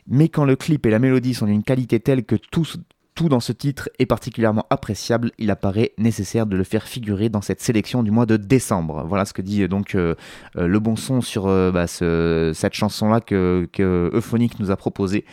[0.08, 2.66] Mais quand le clip et la mélodie sont d'une qualité telle que tout,
[3.14, 7.42] tout dans ce titre est particulièrement appréciable, il apparaît nécessaire de le faire figurer dans
[7.42, 9.04] cette sélection du mois de décembre.
[9.08, 10.16] Voilà ce que dit euh, donc euh,
[10.56, 15.26] euh, le bon son sur bah, ce- cette chanson-là que, que Euphonique nous a proposée.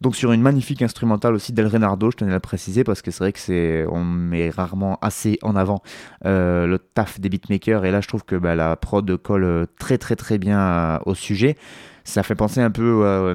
[0.00, 3.10] Donc sur une magnifique instrumentale aussi d'El Renardo, je tenais à le préciser parce que
[3.10, 5.82] c'est vrai que c'est on met rarement assez en avant
[6.24, 10.16] le taf des beatmakers et là je trouve que bah, la prod colle très très
[10.16, 11.56] très bien au sujet.
[12.04, 13.34] Ça fait penser un peu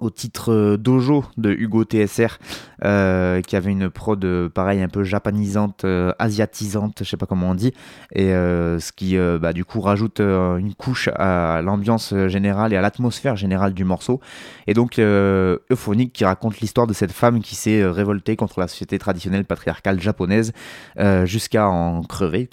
[0.00, 2.38] au titre euh, Dojo de Hugo TSR
[2.84, 5.84] euh, qui avait une prod euh, pareil un peu japanisante,
[6.18, 7.72] asiatisante, je sais pas comment on dit,
[8.14, 13.36] et ce qui bah, du coup rajoute une couche à l'ambiance générale et à l'atmosphère
[13.36, 14.20] générale du morceau.
[14.66, 18.98] Et donc Euphonique qui raconte l'histoire de cette femme qui s'est révoltée contre la société
[18.98, 20.52] traditionnelle patriarcale japonaise
[21.24, 22.48] jusqu'à en crever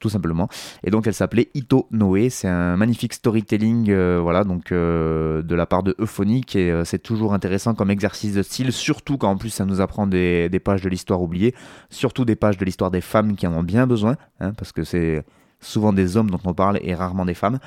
[0.00, 0.48] tout, simplement.
[0.84, 2.30] Et donc elle s'appelait Ito Noé.
[2.30, 7.74] C'est un magnifique storytelling, voilà, donc de la part de Euphonique et c'est toujours intéressant
[7.74, 11.22] comme exercice de style, surtout quand en plus ça nous apprend des, pages de l'histoire
[11.22, 11.54] oubliée,
[11.90, 14.84] surtout des pages de l'histoire des femmes qui en ont bien besoin, hein, parce que
[14.84, 15.24] c'est
[15.60, 17.58] souvent des hommes dont on parle et rarement des femmes.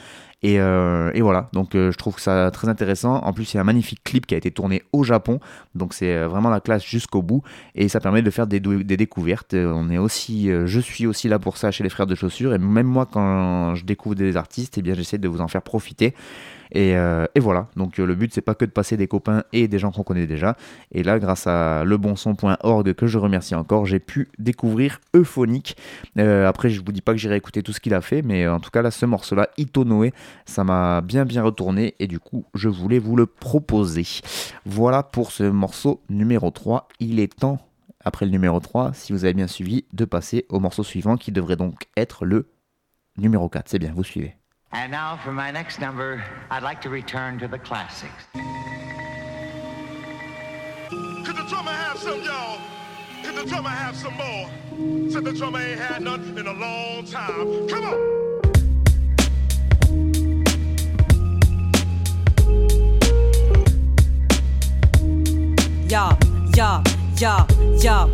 [0.43, 3.17] Et, euh, voilà, donc euh, je trouve ça très intéressant.
[3.17, 5.39] En plus, il y a un magnifique clip qui a été tourné au Japon,
[5.75, 7.43] donc c'est euh, vraiment la classe jusqu'au bout,
[7.75, 9.53] et ça permet de faire des, découvertes.
[9.53, 13.75] Je suis aussi là pour ça chez les frères de chaussures, et même moi, quand
[13.75, 16.15] je découvre des artistes, eh j'essaie de vous en faire profiter.
[16.71, 19.43] Et, euh, et voilà, donc euh, le but c'est pas que de passer des copains
[19.51, 20.55] et des gens qu'on connaît déjà.
[20.91, 25.75] Et là, grâce à lebonson.org que je remercie encore, j'ai pu découvrir Euphonique.
[26.17, 28.47] Euh, après, je vous dis pas que j'irai écouter tout ce qu'il a fait, mais
[28.47, 30.13] en tout cas là, ce morceau-là, Ito Noé,
[30.45, 34.05] ça m'a bien bien retourné et du coup, je voulais vous le proposer.
[34.65, 36.87] Voilà pour ce morceau numéro 3.
[36.99, 37.59] Il est temps,
[38.03, 41.31] après le numéro 3, si vous avez bien suivi, de passer au morceau suivant qui
[41.31, 42.49] devrait donc être le
[43.17, 43.69] numéro 4.
[43.69, 44.40] C'est bien, vous suivez.
[44.73, 48.23] And now for my next number, I'd like to return to the classics.
[48.33, 48.45] Could
[51.35, 52.57] the drummer have some, y'all?
[53.21, 54.49] Could the drummer have some more?
[55.11, 57.67] Said the drummer ain't had none in a long time.
[57.67, 57.97] Come on!
[65.89, 66.15] Ya,
[66.55, 66.81] ya,
[67.17, 67.45] ya,
[67.81, 68.07] ya.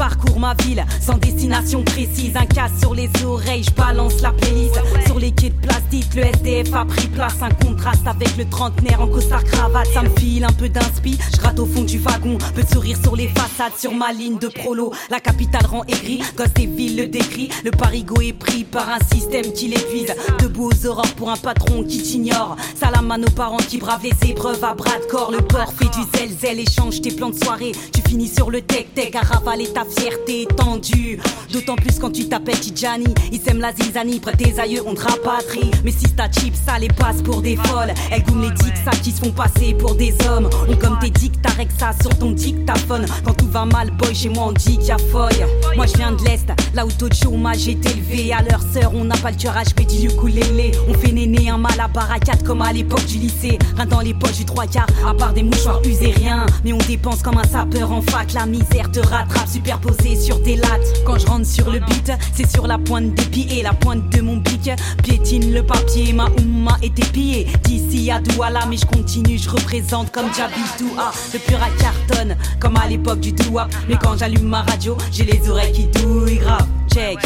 [0.00, 2.34] Parcours ma ville sans destination précise.
[2.34, 4.80] Un casse sur les oreilles, je balance la playlist.
[5.04, 7.34] Sur les quais de plastique, le SDF a pris place.
[7.42, 9.88] Un contraste avec le trentenaire en costard cravate.
[9.92, 11.18] Ça me file un peu d'inspi.
[11.34, 12.38] Je gratte au fond du wagon.
[12.54, 14.90] Peu de sourire sur les façades, sur ma ligne de prolo.
[15.10, 16.22] La capitale rend aigri.
[16.34, 17.50] Gosse des villes le décrit.
[17.62, 20.14] Le parigo est pris par un système qui l'épuise.
[20.38, 22.56] Debout aux aurores pour un patron qui t'ignore.
[22.74, 25.30] Salam à nos parents qui bravent les épreuves à bras de corps.
[25.30, 27.72] Le port fait du zèle-zèle, échange tes plans de soirée.
[27.92, 31.18] Tu finis sur le tech-tech à ravaler ta fierté étendue.
[31.52, 33.12] D'autant plus quand tu t'appelles Tijani.
[33.32, 35.70] Ils s'aiment la zizanie, près tes aïeux on te rapatrie.
[35.84, 37.92] Mais si ta chip, ça les passe pour des folles.
[38.10, 40.48] Elles goûtent les dicks, ça qui se font passer pour des hommes.
[40.68, 43.04] On comme tes dicks, t'arrêtes ça sur ton dictaphone.
[43.24, 45.30] Quand tout va mal, boy, chez moi on dit qu'il y a folle.
[45.76, 48.32] Moi je viens de l'Est, là où taux de chômage est élevé.
[48.32, 50.72] À leur sœur, on n'a pas le cœur HP du ukulélé.
[50.88, 53.58] On fait néné un mal à barricade comme à l'époque du lycée.
[53.76, 56.46] Rien dans les poches du trois quarts, à part des mouchoirs usés, rien.
[56.64, 58.32] Mais on dépense comme un sapeur en fac.
[58.32, 61.02] La misère te rattrape, superposé sur tes lattes.
[61.04, 64.20] Quand je rentre sur le beat, c'est sur la pointe des pieds, la pointe de
[64.20, 64.70] mon pic.
[65.02, 67.46] Piétine le papier, ma oumma est épillée.
[67.62, 71.12] D'ici à Douala, mais je continue, je représente comme Jabi Doua.
[71.32, 73.68] Le pur à cartonne, comme à l'époque du Doua.
[73.88, 76.66] Mais quand j'allume ma radio, j'ai les oreilles qui douillent grave.
[76.92, 77.18] Check,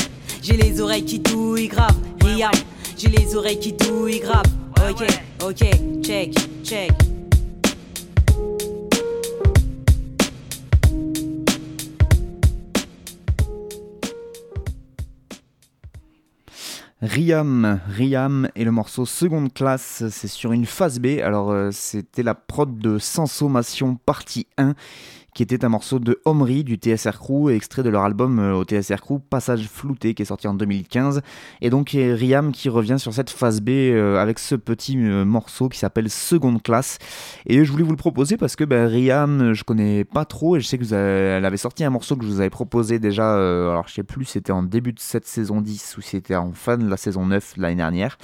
[0.43, 1.97] j'ai les oreilles qui douillent grave.
[2.97, 4.45] J'ai les oreilles qui douillent grave.
[4.89, 5.07] Ok,
[5.43, 6.93] ok, check, check.
[17.05, 21.19] Riam, Riam et le morceau seconde classe, c'est sur une phase B.
[21.23, 24.75] Alors euh, c'était la prod de Sensomation partie 1
[25.35, 28.65] qui était un morceau de Omri du TSR Crew, extrait de leur album euh, au
[28.65, 31.23] TSR Crew Passage flouté qui est sorti en 2015.
[31.61, 35.69] Et donc Riam qui revient sur cette phase B euh, avec ce petit euh, morceau
[35.69, 36.99] qui s'appelle Seconde Classe.
[37.47, 40.61] Et je voulais vous le proposer parce que ben, Riam, je connais pas trop et
[40.61, 43.35] je sais que vous elle avait sorti un morceau que je vous avais proposé déjà,
[43.35, 46.79] alors je sais plus c'était en début de cette saison 10 ou c'était en fin
[46.79, 48.17] de la saison 9 l'année dernière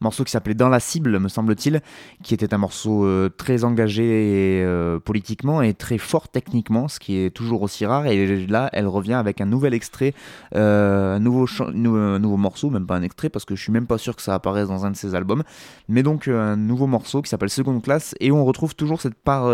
[0.00, 1.80] morceau qui s'appelait Dans la cible, me semble-t-il,
[2.22, 7.18] qui était un morceau euh, très engagé euh, politiquement et très fort techniquement, ce qui
[7.18, 8.06] est toujours aussi rare.
[8.06, 10.14] Et là, elle revient avec un nouvel extrait,
[10.54, 13.98] euh, un nouveau, nouveau, morceau, même pas un extrait, parce que je suis même pas
[13.98, 15.42] sûr que ça apparaisse dans un de ses albums.
[15.88, 19.46] Mais donc un nouveau morceau qui s'appelle Seconde Classe, et on retrouve toujours cette part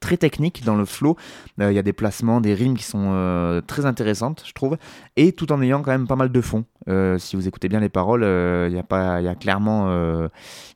[0.00, 1.16] très technique dans le flow.
[1.58, 4.76] Il y a des placements, des rimes qui sont très intéressantes, je trouve,
[5.16, 6.64] et tout en ayant quand même pas mal de fond.
[6.88, 10.28] Euh, si vous écoutez bien les paroles, il euh, y, a y, clairement,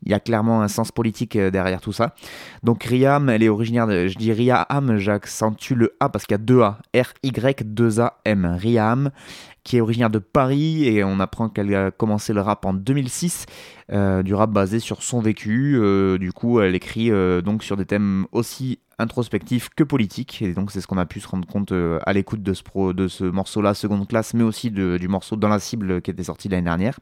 [0.04, 2.14] y a clairement un sens politique euh, derrière tout ça.
[2.62, 4.08] Donc Riam, elle est originaire de.
[4.08, 6.08] Je dis Riam, j'accentue le A?
[6.08, 6.78] Parce qu'il y a deux A.
[6.94, 8.56] R-Y-2-A-M.
[8.58, 9.10] Riam,
[9.64, 13.46] qui est originaire de Paris et on apprend qu'elle a commencé le rap en 2006,
[14.24, 15.78] du rap basé sur son vécu.
[16.18, 17.10] du coup, elle écrit
[17.42, 21.20] donc sur des thèmes aussi introspectifs que politiques et donc c'est ce qu'on a pu
[21.20, 25.48] se rendre compte à l'écoute de ce, morceau-là, seconde classe, mais aussi du morceau dans
[25.48, 26.98] la cible qui était sorti l'année dernière.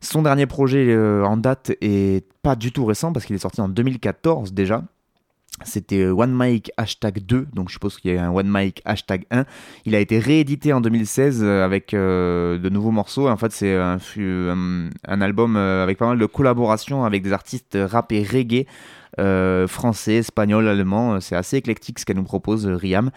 [0.00, 3.60] Son dernier projet euh, en date est pas du tout récent parce qu'il est sorti
[3.60, 4.84] en 2014 déjà.
[5.64, 8.80] C'était euh, One Mic hashtag 2, donc je suppose qu'il y a un One Mic
[8.84, 9.44] hashtag 1.
[9.84, 13.28] Il a été réédité en 2016 euh, avec de nouveaux morceaux.
[13.28, 18.12] En fait, c'est un, un, album avec pas mal de collaborations avec des artistes rap
[18.12, 18.64] et reggae euh,
[19.66, 21.14] français, espagnol, allemand.
[21.14, 23.10] Euh, c'est assez éclectique ce qu'elle nous propose, euh, Riam.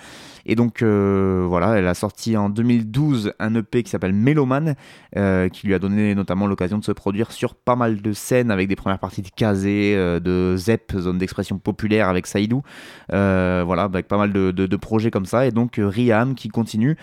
[0.46, 4.74] Et donc voilà, elle a sorti en 2012 un EP qui s'appelle Meloman,
[5.14, 8.68] qui lui a donné notamment l'occasion de se produire sur pas mal de scènes avec
[8.68, 12.64] des premières parties de Kazé, de Zep, zone d'expression populaire avec Saïdou.
[13.10, 15.46] voilà, avec pas mal de, de, projets comme ça.
[15.46, 16.98] Et donc Riam qui continue.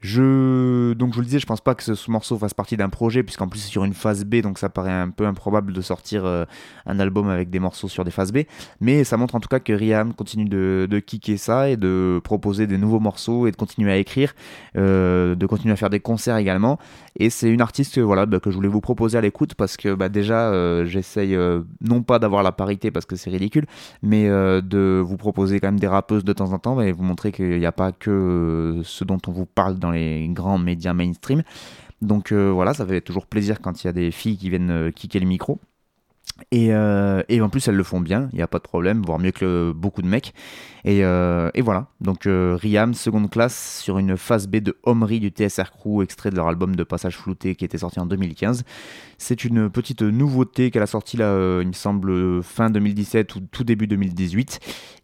[0.00, 0.92] Je...
[0.92, 3.22] Donc je vous le disais, je pense pas que ce morceau fasse partie d'un projet,
[3.22, 6.24] puisqu'en plus c'est sur une phase B, donc ça paraît un peu improbable de sortir
[6.24, 6.44] euh,
[6.84, 8.40] un album avec des morceaux sur des phases B.
[8.80, 12.20] Mais ça montre en tout cas que Riam continue de, de kicker ça et de
[12.22, 14.34] proposer des nouveaux morceaux et de continuer à écrire,
[14.76, 16.78] euh, de continuer à faire des concerts également.
[17.18, 19.94] Et c'est une artiste voilà, bah, que je voulais vous proposer à l'écoute parce que
[19.94, 21.36] bah, déjà euh, j'essaye
[21.80, 23.66] non pas d'avoir la parité parce que c'est ridicule,
[24.02, 27.32] mais de vous proposer quand même des rappeuses de temps en temps et vous montrer
[27.32, 31.42] qu'il n'y a pas que ce dont on vous parle les grands médias mainstream.
[32.02, 34.70] Donc euh, voilà, ça fait toujours plaisir quand il y a des filles qui viennent
[34.70, 35.58] euh, kicker le micro.
[36.50, 39.00] Et, euh, et, en plus, elles le font bien, il n'y a pas de problème,
[39.00, 40.34] voire mieux que beaucoup de mecs.
[40.84, 41.00] Et,
[41.62, 46.28] voilà, donc Riam, seconde classe, sur une phase B de Omri du TSR Crew, extrait
[46.28, 48.64] de leur album de Passage Flouté qui était sorti en 2015.
[49.16, 53.64] C'est une petite nouveauté qu'elle a sortie là, il me semble, fin 2017 ou tout
[53.64, 54.60] début 2018.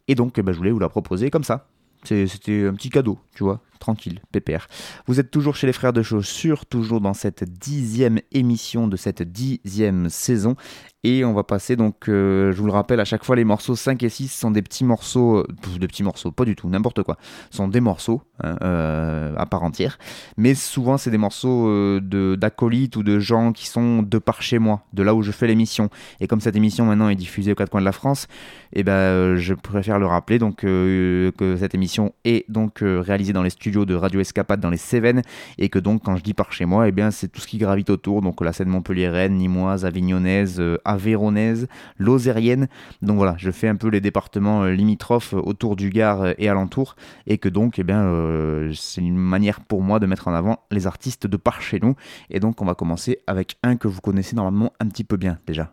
[0.09, 1.67] Et donc, bah, je voulais vous la proposer comme ça.
[2.05, 4.67] C'était un petit cadeau, tu vois, tranquille, pépère.
[5.07, 9.23] Vous êtes toujours chez les frères de chaussures, toujours dans cette dixième émission de cette
[9.23, 10.57] dixième saison.
[11.05, 13.75] Et on va passer donc, euh, je vous le rappelle, à chaque fois les morceaux
[13.75, 17.03] 5 et 6 sont des petits morceaux, euh, des petits morceaux, pas du tout, n'importe
[17.03, 17.17] quoi,
[17.51, 19.99] sont des morceaux hein, euh, à part entière.
[20.37, 21.69] Mais souvent c'est des morceaux
[22.01, 25.33] de d'acolytes ou de gens qui sont de par chez moi, de là où je
[25.33, 25.91] fais l'émission.
[26.21, 28.29] Et comme cette émission maintenant est diffusée aux quatre coins de la France,
[28.73, 33.43] et eh ben je préfère le rappeler donc que cette émission est donc réalisée dans
[33.43, 35.23] les studios de Radio Escapade dans les Cévennes
[35.59, 37.49] et que donc quand je dis par chez moi, et eh bien c'est tout ce
[37.49, 41.67] qui gravite autour, donc la scène Montpellier-Rennes, Nîmoise, Avignonnaise, Aveyronnaise,
[41.99, 42.69] Lozérienne.
[43.03, 46.97] Donc voilà, je fais un peu les départements euh, limitrophes autour du Gard et alentour,
[47.27, 50.61] et que donc, eh bien, euh, c'est une manière pour moi de mettre en avant
[50.71, 51.95] les artistes de par chez nous.
[52.31, 55.39] Et donc, on va commencer avec un que vous connaissez normalement un petit peu bien
[55.47, 55.73] déjà.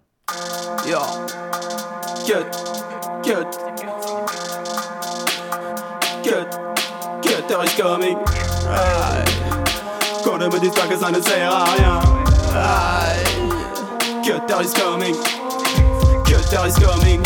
[10.89, 12.98] Que ça ne sert à rien.
[14.29, 15.15] Cutter is coming.
[16.23, 17.23] Cutter is coming.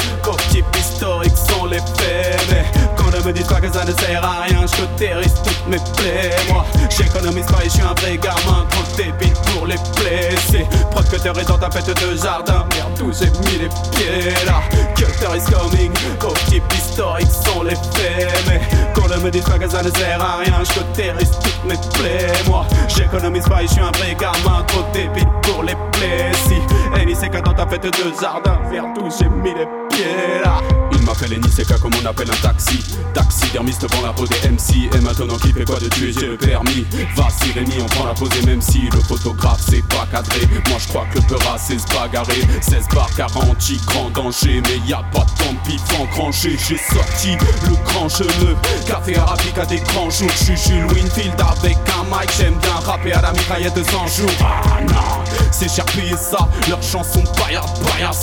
[0.54, 2.93] Type historique sont les faits.
[3.26, 6.36] Me dise pas que ça ne sert à rien, je toutes mes plaies.
[6.50, 8.66] Moi, j'économise pas et je suis un vrai gamin.
[8.70, 10.68] Trop débile pour les blessés.
[10.92, 12.66] Prod cutter est dans ta fête de jardin.
[12.76, 14.62] Merde, d'où j'ai mis les pieds là.
[14.96, 15.94] Cutter is coming.
[16.20, 18.44] Pour type historique sont les faits.
[18.46, 18.60] Mais
[18.94, 22.34] qu'on ne me dise pas que ça ne sert à rien, je toutes mes plaies.
[22.48, 24.64] Moi, j'économise pas et je suis un vrai gamin.
[24.68, 26.62] Trop débile pour les blessés.
[27.08, 30.83] Et c'est quand dans ta fête de jardin, vers d'où j'ai mis les pieds là.
[31.14, 31.40] M'appelle
[31.80, 32.80] comme on appelle un taxi.
[33.14, 34.90] Taxidermiste devant la peau des MC.
[34.96, 36.86] Et maintenant qui fait quoi de tuer, j'ai le permis.
[37.16, 40.40] Vas-y Rémi, on prend la pose et même si le photographe c'est pas cadré.
[40.70, 42.42] Moi je crois que le peur c'est se bagarrer.
[42.62, 44.62] 16 bar 40, grand danger.
[44.66, 46.58] Mais y a pas de pif encranché.
[46.68, 48.56] J'ai sorti le grand cheveu.
[48.88, 50.32] Café arabique à des grands jours.
[50.36, 52.30] J'suis Jules Winfield avec un mic.
[52.40, 54.30] J'aime bien rapper à la mitraillette de 100 jours.
[54.42, 56.50] Ah non, c'est cher payer ça.
[56.68, 57.70] Leurs chansons paillardes,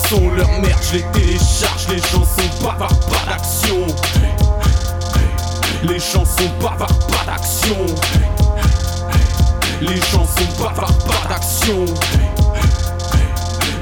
[0.09, 1.87] sont Leur merde, je les télécharge.
[1.89, 3.87] Les gens sont pas d'action.
[5.83, 7.77] Les gens sont bavards, pas d'action.
[9.83, 11.85] Les gens sont bavards, pas d'action.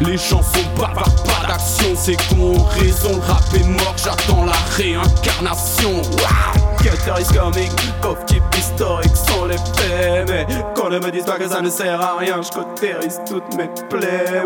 [0.01, 1.87] Les gens sont bavards, pas d'action.
[1.97, 3.95] C'est qu'on raison, le rap est mort.
[3.97, 6.03] J'attends la réincarnation.
[6.79, 7.71] Cutter is coming,
[8.27, 10.29] type historique sont les faits.
[10.29, 13.55] Mais qu'on ne me dise pas que ça ne sert à rien, je cautérise toutes
[13.57, 14.43] mes plaies.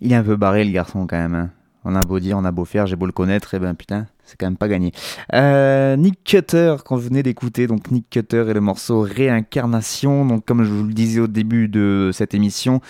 [0.00, 1.34] Il est un peu barré le garçon quand même.
[1.34, 1.50] hein.
[1.84, 4.06] On a beau dire, on a beau faire, j'ai beau le connaître, et ben putain,
[4.24, 4.92] c'est quand même pas gagné.
[5.34, 10.24] Euh, Nick Cutter, qu'on venait d'écouter, donc Nick Cutter et le morceau Réincarnation.
[10.24, 12.80] Donc comme je vous le disais au début de cette émission,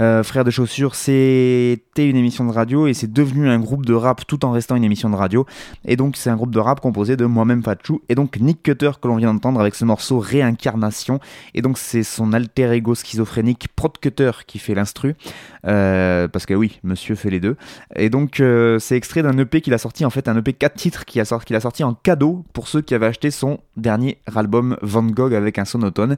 [0.00, 3.94] euh, Frères de chaussures, c'était une émission de radio et c'est devenu un groupe de
[3.94, 5.46] rap tout en restant une émission de radio.
[5.84, 8.92] Et donc c'est un groupe de rap composé de moi-même Fatchou et donc Nick Cutter
[9.00, 11.20] que l'on vient d'entendre avec ce morceau Réincarnation.
[11.54, 15.14] Et donc c'est son alter ego schizophrénique Prod Cutter qui fait l'instru.
[15.66, 17.56] Euh, parce que oui, monsieur fait les deux.
[17.96, 20.74] Et donc euh, c'est extrait d'un EP qu'il a sorti, en fait un EP 4
[20.74, 25.02] titres qu'il a, sorti, en cadeau pour ceux qui avaient acheté son dernier album Van
[25.02, 26.16] Gogh avec un sonotone.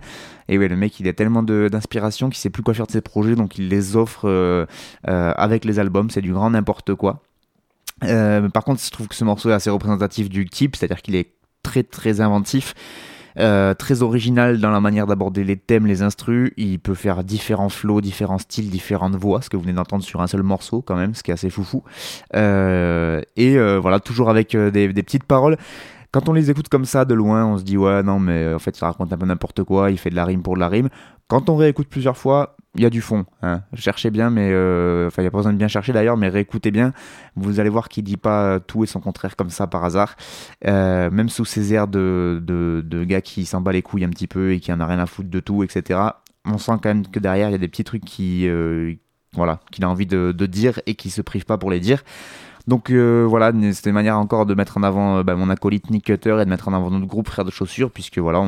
[0.49, 2.93] Et ouais, le mec il a tellement de- d'inspiration qu'il sait plus quoi faire de
[2.93, 4.67] ses projets, donc il les offre euh,
[5.09, 7.23] euh, avec les albums, c'est du grand n'importe quoi.
[8.05, 11.17] Euh, par contre, je trouve que ce morceau est assez représentatif du type, c'est-à-dire qu'il
[11.17, 12.75] est très très inventif.
[13.37, 16.53] très original dans la manière d'aborder les thèmes, les instrus.
[16.57, 20.21] Il peut faire différents flows, différents styles, différentes voix, ce que vous venez d'entendre sur
[20.21, 21.83] un seul morceau quand même, ce qui est assez foufou.
[22.35, 25.57] Et voilà, toujours avec des, des petites paroles.
[26.13, 28.59] Quand on les écoute comme ça de loin, on se dit ouais non mais en
[28.59, 30.69] fait il raconte un peu n'importe quoi, il fait de la rime pour de la
[30.69, 30.89] rime.
[31.29, 33.25] Quand on réécoute plusieurs fois, il y a du fond.
[33.43, 33.63] Hein.
[33.75, 36.29] Cherchez bien, mais euh, enfin il n'y a pas besoin de bien chercher d'ailleurs, mais
[36.29, 36.93] réécoutez bien.
[37.35, 40.17] Vous allez voir qu'il dit pas tout et son contraire comme ça par hasard.
[40.67, 44.29] Euh, même sous ces airs de, de, gars qui s'en bat les couilles un petit
[44.29, 46.01] peu et qui en a rien à foutre de tout, etc.
[46.45, 48.95] On sent quand même que derrière il y a des petits trucs qui euh,
[49.35, 52.05] voilà qu'il a envie de, de dire et qui se prive pas pour les dire.
[52.67, 55.91] Donc euh, voilà, c'était une manière encore de mettre en avant euh, bah, mon acolyte
[55.91, 58.41] Nick Cutter et de mettre en avant notre groupe Frères de Chaussures, puisque voilà,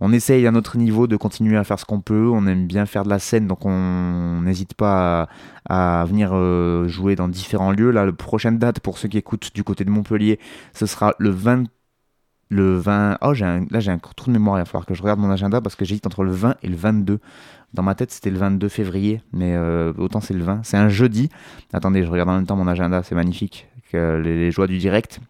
[0.00, 2.86] on, essaye à notre niveau de continuer à faire ce qu'on peut, on aime bien
[2.86, 5.28] faire de la scène, donc on n'hésite pas
[5.68, 7.90] à, à venir euh, jouer dans différents lieux.
[7.90, 10.38] Là, la prochaine date, pour ceux qui écoutent du côté de Montpellier,
[10.74, 11.64] ce sera le 20...
[12.50, 13.18] Le 20...
[13.20, 15.20] Oh, j'ai un- là j'ai un trou de mémoire, il va falloir que je regarde
[15.20, 17.20] mon agenda parce que j'hésite entre le 20 et le 22.
[17.74, 20.62] Dans ma tête, c'était le 22 février, mais euh, autant c'est le 20.
[20.64, 21.28] C'est un jeudi.
[21.72, 23.66] Attendez, je regarde en même temps mon agenda, c'est magnifique.
[23.92, 25.20] Que les, les joies du direct.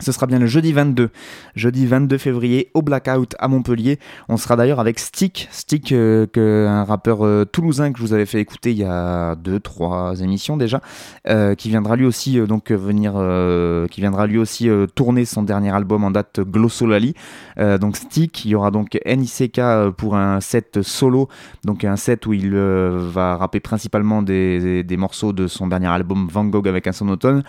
[0.00, 1.10] Ce sera bien le jeudi 22,
[1.54, 4.00] jeudi 22 février au Blackout à Montpellier.
[4.28, 8.26] On sera d'ailleurs avec Stick, Stick, euh, un rappeur euh, toulousain que je vous avais
[8.26, 10.80] fait écouter il y a deux, trois émissions déjà,
[11.28, 16.10] euh, qui viendra lui aussi donc qui viendra lui aussi tourner son dernier album en
[16.10, 17.14] date Glossolali.
[17.56, 19.60] Donc Stick, il y aura donc NICK
[19.96, 21.28] pour un set solo,
[21.62, 26.44] donc un set où il va rapper principalement des, morceaux de son dernier album Van
[26.46, 27.44] Gogh avec un sonotone.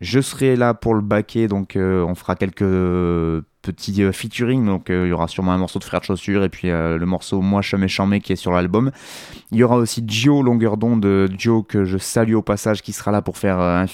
[0.00, 4.64] Je serai là pour le baquer, donc euh, on fera quelques petits euh, featuring.
[4.66, 6.98] Donc euh, il y aura sûrement un morceau de Frères de Chaussures et puis euh,
[6.98, 8.90] le morceau Moi Chamé Chamé qui est sur l'album.
[9.50, 13.10] Il y aura aussi Gio Longueur d'onde, Gio que je salue au passage, qui sera
[13.10, 13.86] là pour faire un,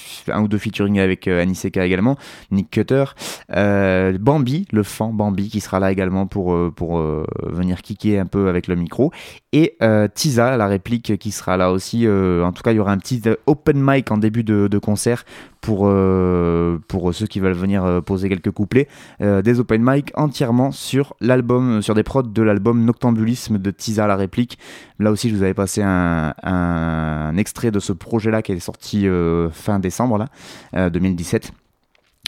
[0.43, 2.16] ou deux featuring avec Aniseka également,
[2.51, 3.05] Nick Cutter,
[3.49, 7.01] Bambi, le fan Bambi qui sera là également pour, pour
[7.45, 9.12] venir kicker un peu avec le micro,
[9.53, 12.09] et euh, Tiza, la réplique qui sera là aussi.
[12.09, 15.25] en tout cas, il y aura un petit open mic en début de, concert
[15.61, 15.89] pour,
[16.89, 18.89] pour ceux qui veulent venir poser quelques couplets.
[19.20, 24.17] Des open mic entièrement sur l'album, sur des prods de l'album Noctambulisme de Tiza, la
[24.17, 24.59] réplique.
[24.99, 29.09] Là aussi, je vous avais passé un, un extrait de ce projet-là qui est sorti
[29.09, 30.27] euh, fin décembre, là,
[30.77, 31.53] euh, 2017.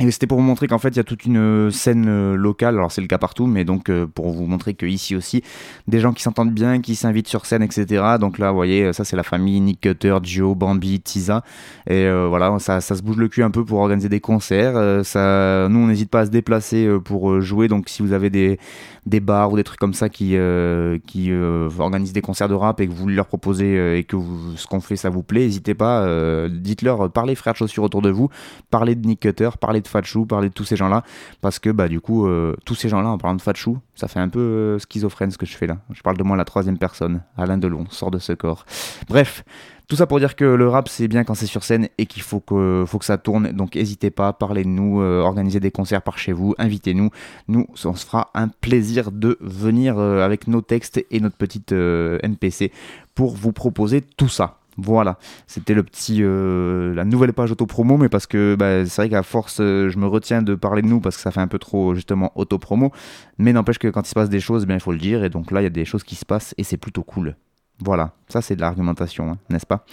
[0.03, 2.74] Et c'était pour vous montrer qu'en fait il y a toute une scène euh, locale,
[2.74, 5.42] alors c'est le cas partout, mais donc euh, pour vous montrer que ici aussi,
[5.88, 8.05] des gens qui s'entendent bien, qui s'invitent sur scène, etc.
[8.20, 11.42] Donc là, vous voyez, ça c'est la famille Nick Cutter, Gio, Bambi, Tiza,
[11.86, 14.76] et euh, voilà, ça, se bouge le cul un peu pour organiser des concerts.
[14.76, 18.03] Euh, ça, nous on n'hésite pas à se déplacer euh, pour euh, jouer, donc si
[18.03, 18.59] vous avez des,
[19.07, 22.54] des bars ou des trucs comme ça qui, euh, qui euh, organisent des concerts de
[22.54, 25.22] rap et que vous leur proposer euh, et que vous- ce qu'on fait ça vous
[25.22, 26.07] plaît, n'hésitez pas,
[26.48, 28.28] dites-leur, parlez frères de chaussures autour de vous,
[28.70, 31.02] parlez de Nick Cutter, parlez de Fatchou, parler de tous ces gens-là,
[31.40, 32.28] parce que bah du coup,
[32.64, 35.57] tous ces gens-là, en parlant de Fatchou, ça fait un peu schizophrène ce que je
[35.57, 35.78] fais là.
[35.92, 38.64] Je parle de moi la troisième personne, Alain Delon, sort de ce corps.
[39.09, 39.44] Bref,
[39.89, 42.22] tout ça pour dire que le rap c'est bien quand c'est sur scène et qu'il
[42.22, 43.53] faut que, ça tourne.
[43.53, 47.11] Donc n'hésitez pas, parlez de nous, euh, organisez des concerts par chez vous, invitez-nous.
[47.49, 51.72] Nous, on se fera un plaisir de venir euh, avec nos textes et notre petite
[51.72, 52.72] euh, NPC
[53.14, 54.59] pour vous proposer tout ça.
[54.78, 59.09] Voilà, c'était le petit, euh, la nouvelle page auto-promo, mais parce que bah, c'est vrai
[59.09, 61.59] qu'à force, je me retiens de parler de nous parce que ça fait un peu
[61.59, 62.93] trop justement auto-promo.
[63.39, 65.24] Mais n'empêche que quand il se passe des choses, eh bien il faut le dire,
[65.24, 67.37] et donc là il y a des choses qui se passent et c'est plutôt cool.
[67.79, 69.85] Voilà, ça c'est de l'argumentation, hein, n'est-ce pas?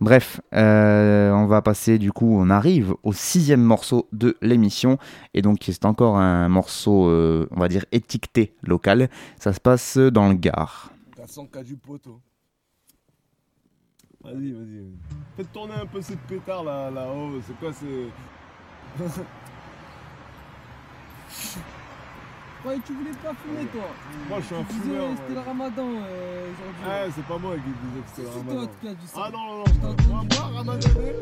[0.00, 4.98] Bref, euh, on va passer du coup, on arrive au sixième morceau de l'émission,
[5.34, 9.08] et donc c'est encore un morceau, euh, on va dire, étiqueté local.
[9.38, 10.92] Ça se passe dans le Gard.
[11.16, 12.20] 400K du poteau.
[14.22, 14.84] Vas-y, vas-y.
[15.36, 16.90] Faites tourner un peu cette pétard là.
[17.46, 18.08] C'est quoi, c'est.
[22.64, 23.82] Ouais, tu voulais pas fumer toi
[24.28, 25.44] Moi, je suis un Tu disais, fumeur, C'était le ouais.
[25.44, 26.84] ramadan euh, aujourd'hui.
[26.86, 28.66] Ah, c'est pas moi qui disais que c'était C'est ramadan.
[28.66, 29.20] toi qui as dit ça.
[29.22, 29.94] Ah non, non, non.
[30.08, 31.14] Moi, ramadanais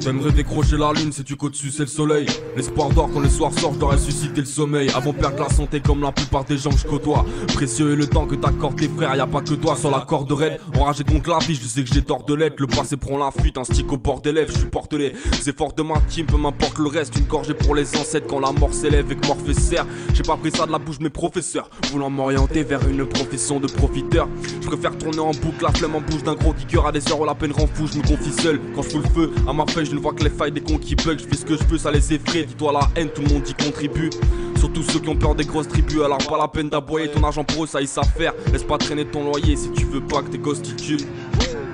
[0.00, 2.26] J'aimerais décrocher la lune, sais-tu qu'au-dessus c'est le soleil.
[2.56, 4.90] L'espoir dort quand le soir sort, je dois ressusciter le sommeil.
[4.94, 7.26] Avant perdre la santé comme la plupart des gens que je côtoie.
[7.48, 10.00] Précieux est le temps que t'accordes tes frères, y a pas que toi sur la
[10.00, 10.58] corde raide.
[10.74, 12.58] Enragé contre la vie, je sais que j'ai tort de l'être.
[12.60, 15.12] Le passé prend la fuite, un stick au bord des lèvres Je supporte les
[15.46, 17.16] efforts de ma team, peu m'importe le reste.
[17.18, 19.86] Une gorgée pour les ancêtres quand la mort s'élève et que Morphée serre.
[20.14, 21.68] J'ai pas pris ça de la bouche mes professeurs.
[21.92, 24.28] Voulant m'orienter vers une profession de profiteur.
[24.62, 27.20] Je préfère tourner en boucle, la flemme en bouche d'un gros kicker À des heures
[27.20, 29.66] où la peine rend fou, je me confie seul Quand je le feu à ma
[29.66, 31.56] feuille, je ne vois que les failles des cons qui bug Je fais ce que
[31.56, 34.10] je peux, ça les effraie, dis-toi la haine, tout le monde y contribue
[34.56, 37.42] Surtout ceux qui ont peur des grosses tribus Alors pas la peine d'aboyer ton argent
[37.42, 40.22] pour eux, ça ils savent faire Laisse pas traîner ton loyer si tu veux pas
[40.22, 41.06] que tes gosses t'y tuent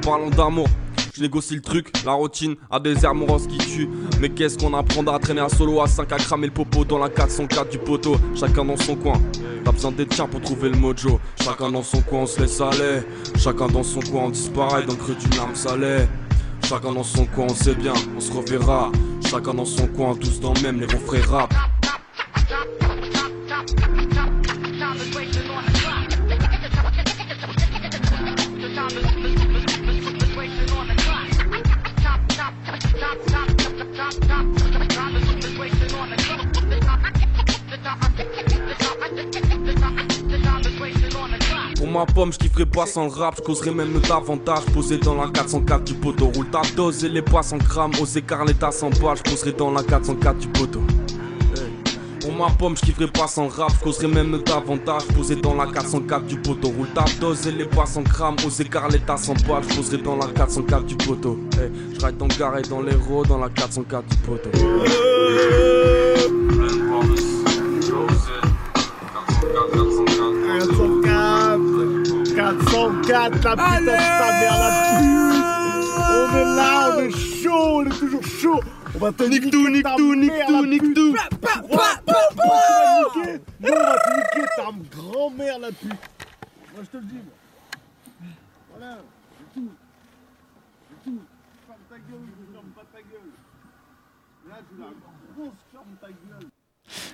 [0.02, 0.66] Parlons d'amour
[1.14, 3.88] je négocie le truc, la routine, à des airs moroses qui tuent.
[4.20, 6.98] Mais qu'est-ce qu'on apprendra à traîner un solo à 5 à cramer le popo dans
[6.98, 8.16] la 404 du poteau?
[8.34, 9.14] Chacun dans son coin,
[9.64, 11.18] t'as besoin d'être tiens pour trouver le mojo.
[11.42, 13.00] Chacun dans son coin, on se laisse aller.
[13.38, 16.04] Chacun dans son coin, on disparaît dans le creux d'une larme salée.
[16.64, 18.90] Chacun dans son coin, on sait bien, on se reverra.
[19.24, 21.54] Chacun dans son coin, tous dans même, les refrains rap.
[41.96, 44.64] Ma pomme, je kifferais pas sans rap, je causerais même davantage.
[44.74, 47.92] Posé dans la 404 du poteau, roule ta dose et les pas sans grammes.
[48.00, 50.82] Aux écarts, sans balles, je poserais dans la 404 du poteau.
[52.20, 55.04] Pour ma pomme, je kifferais pas sans rap, je causerais même davantage.
[55.14, 58.36] Posé dans la 404 du poteau, roule ta dose et les pas sans grammes.
[58.44, 61.38] Aux écarts, sans balles, je poserais dans la 404 du poteau.
[61.58, 61.70] Hey.
[61.98, 64.50] Je ride dans le et dans les roues, dans la 404 du poteau.
[72.86, 74.70] 404, la putain de ta mère, la
[75.00, 75.44] pute
[75.98, 78.60] On est là, on est chaud, on est toujours chaud
[78.94, 81.14] On va te nique tout, nique tout, nique tout, nique tout
[81.68, 84.62] On va te niquer Non, on va te niquer, ta
[84.96, 88.28] grand-mère, la pute Moi, je te le dis, moi.
[88.76, 88.98] Voilà,
[89.38, 89.70] c'est tout.
[90.88, 91.20] C'est tout.
[91.66, 93.32] Ferme ta gueule je ferme pas ta gueule.
[94.48, 94.92] Là, tu l'as
[95.34, 96.50] grosse, ferme ta gueule.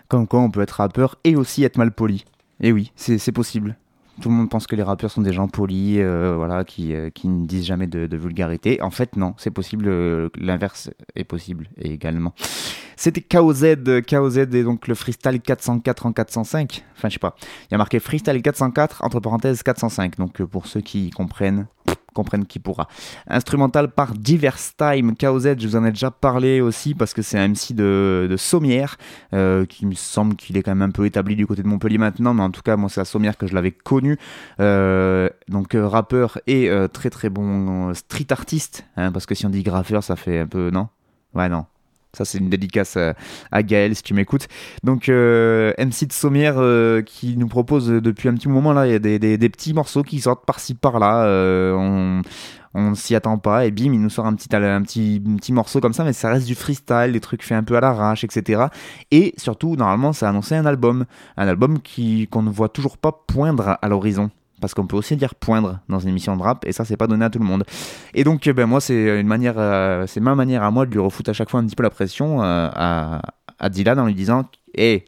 [0.08, 2.24] Comme quoi on peut être rappeur et aussi être mal poli.
[2.60, 3.76] Et oui, c'est c'est possible.
[4.22, 7.10] Tout le monde pense que les rappeurs sont des gens polis, euh, voilà, qui, euh,
[7.10, 8.80] qui ne disent jamais de, vulgarité.
[8.80, 9.86] En fait, non, c'est possible.
[9.88, 12.32] euh, L'inverse est possible également.
[12.94, 16.84] C'était KOZ, KOZ et donc le freestyle 404 en 405.
[16.96, 17.34] Enfin, je sais pas.
[17.64, 20.16] Il y a marqué freestyle 404 entre parenthèses 405.
[20.18, 21.66] Donc pour ceux qui comprennent,
[22.12, 22.88] comprennent qui pourra.
[23.26, 27.38] Instrumental par Diverse Time, KOZ, je vous en ai déjà parlé aussi parce que c'est
[27.38, 28.36] un MC de, de
[29.34, 31.98] euh, qui me semble qu'il est quand même un peu établi du côté de Montpellier
[31.98, 34.18] maintenant, mais en tout cas, moi, c'est à Sommière que je l'avais connu.
[34.60, 39.50] Euh, donc, euh, rappeur et très très bon street artiste, hein, parce que si on
[39.50, 40.70] dit graffeur, ça fait un peu.
[40.70, 40.88] Non?
[41.34, 41.66] Ouais, non.
[42.16, 42.98] Ça, c'est une dédicace
[43.50, 44.46] à, Gaël, si tu m'écoutes.
[44.84, 48.92] Donc, euh, MC de Sommière euh, qui nous propose depuis un petit moment, là, il
[48.92, 51.24] y a des, des- petits morceaux qui sortent par-ci par-là.
[51.24, 52.22] euh, on
[52.74, 55.52] on s'y attend pas, et bim, il nous sort un petit, un, petit, un petit
[55.52, 58.24] morceau comme ça, mais ça reste du freestyle, des trucs faits un peu à l'arrache,
[58.24, 58.62] etc.
[59.10, 61.04] Et surtout, normalement, ça a annoncé un album.
[61.36, 64.30] Un album qui qu'on ne voit toujours pas poindre à l'horizon.
[64.62, 67.08] Parce qu'on peut aussi dire poindre dans une émission de rap, et ça, c'est pas
[67.08, 67.64] donné à tout le monde.
[68.14, 70.92] Et donc, euh, ben, moi, c'est une manière, euh, c'est ma manière à moi de
[70.92, 73.22] lui refoutre à chaque fois un petit peu la pression euh, à,
[73.58, 74.44] à Dylan en lui disant
[74.74, 75.04] Hé,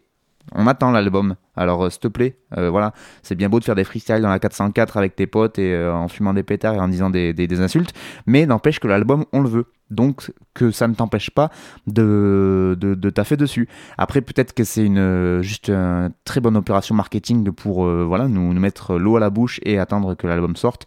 [0.52, 1.36] On attend l'album.
[1.56, 2.92] Alors, euh, s'il te plaît, euh, voilà,
[3.22, 5.94] c'est bien beau de faire des freestyles dans la 404 avec tes potes et euh,
[5.94, 7.92] en fumant des pétards et en disant des, insultes,
[8.26, 9.66] mais n'empêche que l'album, on le veut.
[9.90, 11.50] Donc, que ça ne t'empêche pas
[11.86, 13.68] de, de, taffer dessus.
[13.98, 18.96] Après, peut-être que c'est une juste une très bonne opération marketing pour voilà, nous, mettre
[18.96, 20.86] l'eau à la bouche et attendre que l'album sorte.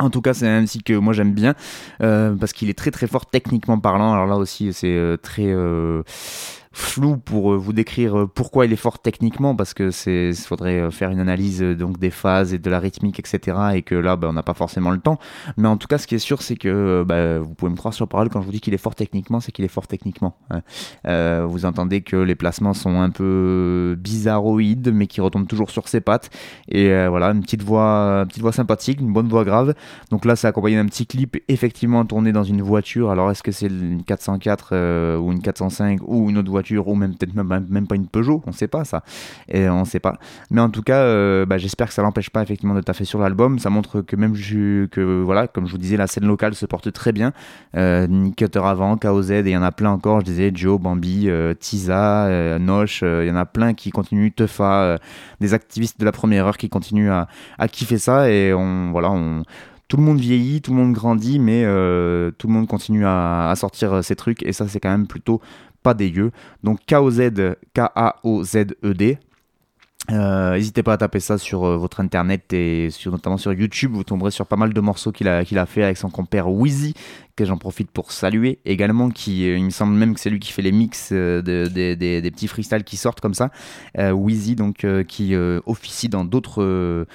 [0.00, 1.54] En tout cas, c'est un MC que moi j'aime bien
[2.00, 4.12] parce qu'il est très très fort techniquement parlant.
[4.12, 5.54] Alors là aussi, c'est très
[6.72, 10.80] flou pour euh, vous décrire euh, pourquoi il est fort techniquement parce que c'est faudrait
[10.80, 14.16] euh, faire une analyse donc des phases et de la rythmique etc et que là
[14.16, 15.18] bah, on n'a pas forcément le temps.
[15.56, 17.94] Mais en tout cas ce qui est sûr c'est que bah, vous pouvez me croire
[17.94, 20.36] sur parole quand je vous dis qu'il est fort techniquement c'est qu'il est fort techniquement
[20.50, 20.62] hein.
[21.46, 26.00] Vous entendez que les placements sont un peu bizarroïdes mais qui retombent toujours sur ses
[26.00, 26.30] pattes.
[26.68, 29.74] Et voilà une petite voix petite voix sympathique une bonne voix grave.
[30.10, 33.10] Donc là c'est accompagné d'un petit clip effectivement tourné dans une voiture.
[33.10, 36.94] Alors est-ce que c'est une 404 euh, ou une 405 ou une autre voiture ou
[36.94, 39.02] même peut-être même, même pas une Peugeot on sait pas ça.
[39.48, 40.18] Et on sait pas.
[40.50, 43.20] Mais en tout cas euh, bah, j'espère que ça l'empêche pas effectivement de taffer sur
[43.20, 43.58] l'album.
[43.58, 46.92] Ça montre que même que voilà comme je vous disais la scène locale se porte
[46.92, 47.32] très bien.
[47.76, 50.20] Euh, Nick Cutter avant KOZ et il y en a plein encore.
[50.20, 53.90] Je disais Joe Bambi euh, Tiza euh, Noche euh, il y en a plein qui
[53.90, 54.98] continuent Teufa
[55.40, 57.28] des activistes de la première heure qui continuent à,
[57.58, 58.30] à kiffer ça.
[58.30, 59.42] Et on voilà on
[59.88, 63.56] tout le monde vieillit, tout le monde grandit, mais tout le monde continue à, à
[63.56, 65.40] sortir ses trucs, et ça c'est quand même plutôt
[65.82, 66.30] pas dégueu.
[66.62, 67.30] Donc KOZ,
[67.74, 69.18] K-A-O-Z-E-D.
[70.10, 73.90] Euh, N'hésitez pas à taper ça sur euh, votre internet et sur, notamment sur YouTube.
[73.92, 76.48] Vous tomberez sur pas mal de morceaux qu'il a, qu'il a fait avec son compère
[76.50, 76.94] Wheezy,
[77.36, 79.10] que j'en profite pour saluer également.
[79.10, 81.94] Qui, euh, il me semble même que c'est lui qui fait les mix de- de-
[81.94, 83.50] des- petits freestyles qui sortent comme ça.
[83.98, 85.34] Wheezy, donc, qui
[85.66, 87.06] officie dans d'autres.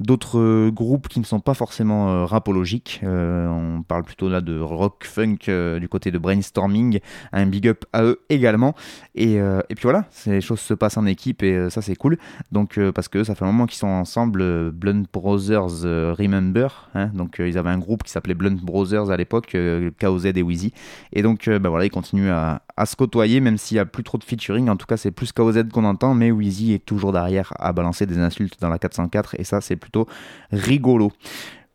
[0.00, 3.00] D'autres euh, groupes qui ne sont pas forcément euh, rapologiques.
[3.02, 7.00] Euh, on parle plutôt là de rock funk du côté de brainstorming.
[7.32, 8.74] Un big up à eux également.
[9.14, 12.18] Et, puis voilà, les choses se passent en équipe et ça c'est cool.
[12.52, 15.82] Donc parce que ça fait un moment qu'ils sont ensemble, Blunt Brothers
[16.16, 16.88] Remember.
[16.94, 17.10] hein.
[17.14, 19.56] donc ils avaient un groupe qui s'appelait Blunt Brothers à l'époque,
[20.00, 20.72] KOZ et Wheezy.
[21.12, 24.04] Et donc bah voilà, ils continuent à, à se côtoyer, même s'il n'y a plus
[24.04, 24.68] trop de featuring.
[24.68, 28.06] En tout cas, c'est plus KOZ qu'on entend, mais Wheezy est toujours derrière à balancer
[28.06, 30.06] des insultes dans la 404 et ça c'est plutôt
[30.52, 31.12] rigolo.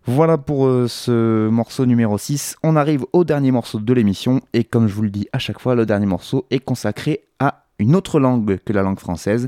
[0.05, 2.57] Voilà pour euh, ce morceau numéro 6.
[2.63, 5.59] On arrive au dernier morceau de l'émission et comme je vous le dis à chaque
[5.59, 9.47] fois, le dernier morceau est consacré à une autre langue que la langue française,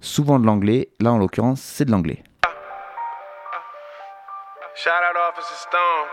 [0.00, 2.22] souvent de l'anglais, là en l'occurrence c'est de l'anglais.
[4.76, 6.08] Shout out Officer Stone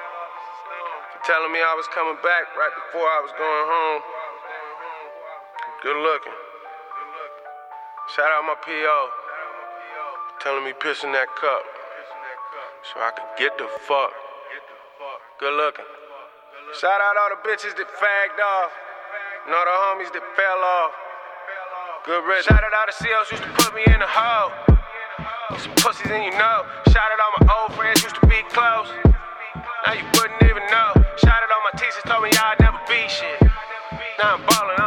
[1.12, 4.21] for telling me I was coming back right before I was going home.
[5.82, 6.38] Good looking.
[8.14, 9.00] Shout out my PO
[10.38, 11.66] telling me piss in that cup
[12.86, 14.14] so I could get the fuck.
[15.42, 15.90] Good looking.
[16.78, 18.70] Shout out all the bitches that fagged off
[19.50, 20.94] and all the homies that fell off.
[22.06, 22.46] Good riddance.
[22.46, 24.54] Shout out all the COs used to put me in the hole.
[25.58, 26.62] Some pussies and you know.
[26.94, 28.86] Shout out all my old friends used to be close.
[29.58, 30.94] Now you wouldn't even know.
[31.26, 33.42] Shout out all my teachers told me I'd never be shit.
[34.22, 34.81] Now I'm ballin',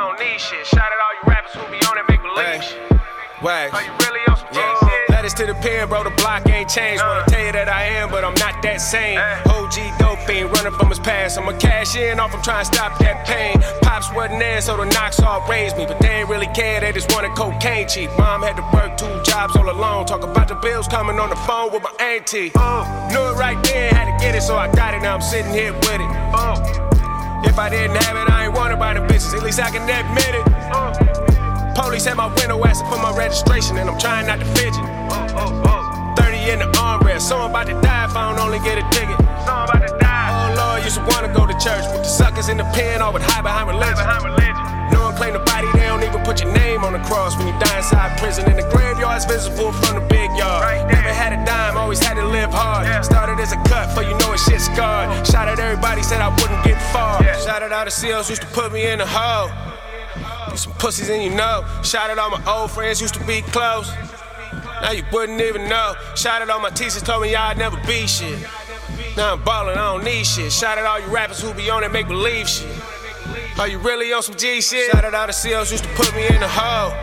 [3.45, 3.75] Wags.
[3.75, 4.73] Are you really on some Yeah.
[5.11, 7.03] Letters to the pen, bro, the block ain't changed.
[7.05, 7.25] Wanna uh.
[7.27, 9.19] tell you that I am, but I'm not that same.
[9.45, 11.37] OG dope fiend running from his past.
[11.37, 13.61] I'ma cash in off, I'm trying to stop that pain.
[13.83, 15.85] Pops wasn't there, so the knocks all raised me.
[15.85, 18.09] But they ain't really care, they just wanted cocaine cheap.
[18.17, 20.07] Mom had to work two jobs all alone.
[20.07, 22.51] Talk about the bills coming on the phone with my auntie.
[22.55, 23.09] Uh.
[23.13, 25.03] Knew it right then, had to get it, so I got it.
[25.03, 26.11] Now I'm sitting here with it.
[26.33, 26.57] Uh.
[27.45, 29.37] If I didn't have it, I ain't wanted by the bitches.
[29.37, 31.34] At least I can admit it.
[31.75, 34.85] Police at my window asking for my registration, and I'm trying not to fidget.
[36.15, 39.19] 30 in the armrest, someone about to die if I don't only get a ticket.
[39.43, 40.31] Someone about to die.
[40.31, 43.13] Oh Lord, used to wanna go to church, but the suckers in the pen all
[43.13, 44.07] would hide behind religion.
[44.95, 47.49] No one claim the body, they don't even put your name on the cross when
[47.49, 48.47] you die inside prison.
[48.47, 50.63] And the graveyard's visible from the big yard.
[50.87, 52.87] Never had a dime, always had to live hard.
[53.05, 55.27] Started as a cut, for you know it shit scarred.
[55.27, 57.19] Shout out everybody, said I wouldn't get far.
[57.43, 59.51] Shout out all the seals, used to put me in the hole.
[60.55, 61.67] You some pussies and you know.
[61.83, 63.91] Shout out all my old friends used to be close.
[64.81, 65.97] Now you wouldn't even know.
[66.15, 68.39] Shout out all my teachers told me I'd never be shit.
[69.17, 70.53] Now I'm ballin', I don't need shit.
[70.53, 72.71] Shout out all you rappers who be on that make believe shit.
[73.59, 74.93] Are you really on some G shit?
[74.93, 76.95] Shout out all the COs used to put me in the hole.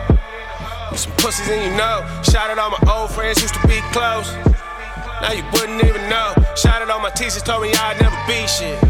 [0.90, 2.08] You some pussies and you know.
[2.22, 4.32] Shout out all my old friends used to be close.
[5.20, 6.32] Now you wouldn't even know.
[6.56, 8.82] Shout out all my teachers told me I'd never be shit.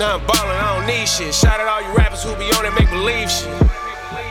[0.00, 1.32] Now I'm ballin', I don't need shit.
[1.32, 3.73] Shout out all you rappers who be on that make believe shit.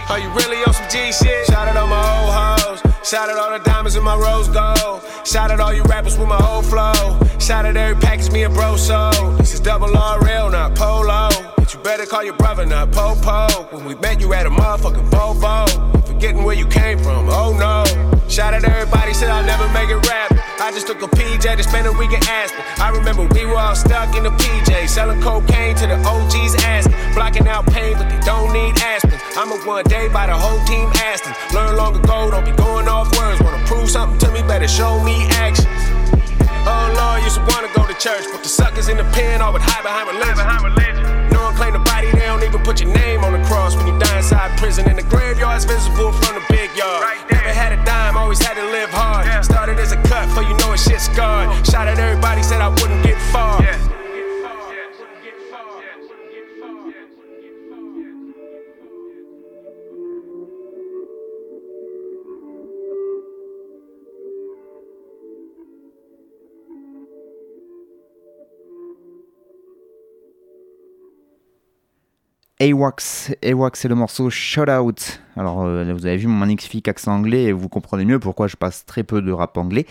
[0.10, 1.46] Are you really on some G shit?
[1.48, 3.08] Shout out all my old hoes.
[3.08, 5.02] Shout out all the diamonds in my rose gold.
[5.26, 7.18] Shout out all you rappers with my old flow.
[7.40, 9.40] Shout out every package me and bro sold.
[9.40, 11.30] This is double RL, not polo.
[11.58, 13.48] But you better call your brother, not Popo.
[13.76, 16.02] When we met, you at a motherfucking Bobo.
[16.02, 17.30] Forgetting where you came from.
[17.30, 18.13] Oh no.
[18.34, 20.34] Shout out everybody, said I'll never make it rap.
[20.58, 22.66] I just took a PJ to spend a week in Aspen.
[22.82, 26.98] I remember we were all stuck in the PJ, selling cocaine to the OGs asking,
[27.14, 29.22] blocking out pain, but they don't need aspirin.
[29.38, 31.32] I'm a one day by the whole team Aston.
[31.54, 33.40] Learn long ago, don't be going off words.
[33.40, 35.70] Wanna prove something to me, better show me actions.
[36.66, 39.54] Oh Lord, used to wanna go to church, but the suckers in the pen all
[39.54, 41.04] would hide behind religion.
[41.06, 41.23] No
[41.54, 43.98] one claim the body, they don't even put your name on the cross when you
[44.00, 44.90] die inside prison.
[44.90, 47.02] in the graveyard's visible from the big yard.
[47.02, 49.46] Right Never had a dime, always had to live hard.
[49.46, 51.66] Started as a cut, for you know it shit scarred.
[51.66, 53.62] Shot at everybody, said I wouldn't get far.
[72.62, 75.22] AWAX, AWAX c'est le morceau Shout Out.
[75.36, 78.56] Alors euh, vous avez vu mon magnifique accent anglais et vous comprenez mieux pourquoi je
[78.56, 79.86] passe très peu de rap anglais.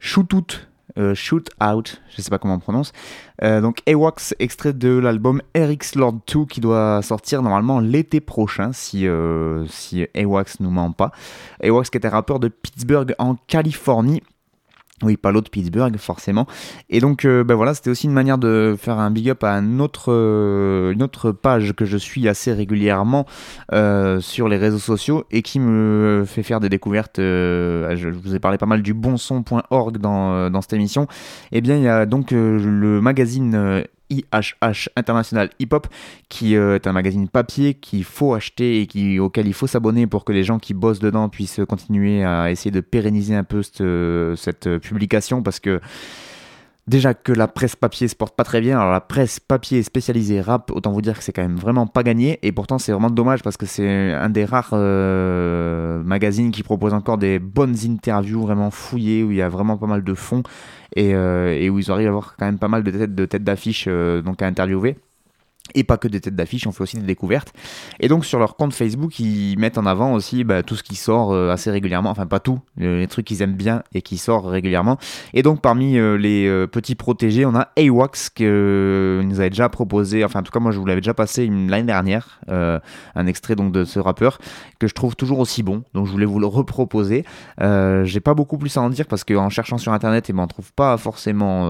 [0.00, 2.92] Shoot Out, euh, je sais pas comment on prononce.
[3.42, 8.72] Euh, donc AWAX, extrait de l'album Eric's Lord 2 qui doit sortir normalement l'été prochain
[8.72, 11.10] si, euh, si AWAX nous ment pas.
[11.62, 14.22] AWAX qui était rappeur de Pittsburgh en Californie.
[15.02, 16.46] Oui, pas l'autre Pittsburgh, forcément.
[16.88, 19.54] Et donc, euh, ben voilà, c'était aussi une manière de faire un big up à
[19.54, 23.26] un euh, une autre page que je suis assez régulièrement
[23.72, 27.18] euh, sur les réseaux sociaux et qui me fait faire des découvertes.
[27.18, 31.08] euh, je vous ai parlé pas mal du bonson.org dans, dans cette émission.
[31.50, 33.84] Et bien, il y a donc le magazine.
[34.10, 35.88] IHH International Hip Hop,
[36.28, 40.24] qui euh, est un magazine papier qu'il faut acheter et auquel il faut s'abonner pour
[40.24, 43.80] que les gens qui bossent dedans puissent continuer à essayer de pérenniser un peu cette,
[43.80, 45.80] euh, cette publication parce que
[46.86, 50.42] Déjà que la presse papier se porte pas très bien, alors la presse papier spécialisée
[50.42, 53.08] rap, autant vous dire que c'est quand même vraiment pas gagné, et pourtant c'est vraiment
[53.08, 58.42] dommage parce que c'est un des rares euh, magazines qui propose encore des bonnes interviews
[58.42, 60.42] vraiment fouillées, où il y a vraiment pas mal de fond,
[60.94, 63.24] et, euh, et où ils arrivent à avoir quand même pas mal de têtes de
[63.24, 64.98] têtes d'affiches euh, à interviewer.
[65.72, 67.54] Et pas que des têtes d'affiche, on fait aussi des découvertes.
[67.98, 70.94] Et donc sur leur compte Facebook, ils mettent en avant aussi bah, tout ce qui
[70.94, 72.10] sort euh, assez régulièrement.
[72.10, 74.98] Enfin pas tout, euh, les trucs qu'ils aiment bien et qui sort régulièrement.
[75.32, 80.22] Et donc parmi euh, les petits protégés, on a AWAX qui nous avait déjà proposé,
[80.22, 83.72] enfin en tout cas moi je vous l'avais déjà passé l'année dernière, un extrait donc
[83.72, 84.38] de ce rappeur
[84.78, 85.82] que je trouve toujours aussi bon.
[85.94, 87.24] Donc je voulais vous le reproposer.
[87.58, 90.46] J'ai pas beaucoup plus à en dire parce qu'en cherchant sur internet, eh ben, on
[90.46, 91.68] trouve pas forcément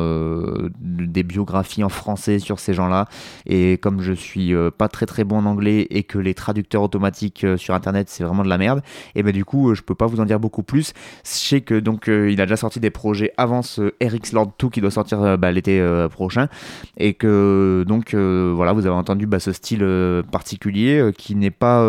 [0.80, 3.06] des biographies en français sur ces gens-là.
[3.46, 6.80] Et comme je suis euh, pas très très bon en anglais et que les traducteurs
[6.80, 8.80] automatiques euh, sur internet c'est vraiment de la merde,
[9.14, 10.94] et ben du coup euh, je peux pas vous en dire beaucoup plus.
[11.22, 14.70] Je sais que donc il a déjà sorti des projets avant ce Eric's Lord 2
[14.70, 16.48] qui doit sortir bah, l'été prochain
[16.96, 19.86] et que donc voilà vous avez entendu bah, ce style
[20.32, 21.80] particulier qui n'est pas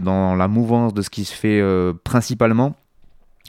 [0.00, 1.60] dans la mouvance de ce qui se fait
[2.04, 2.76] principalement.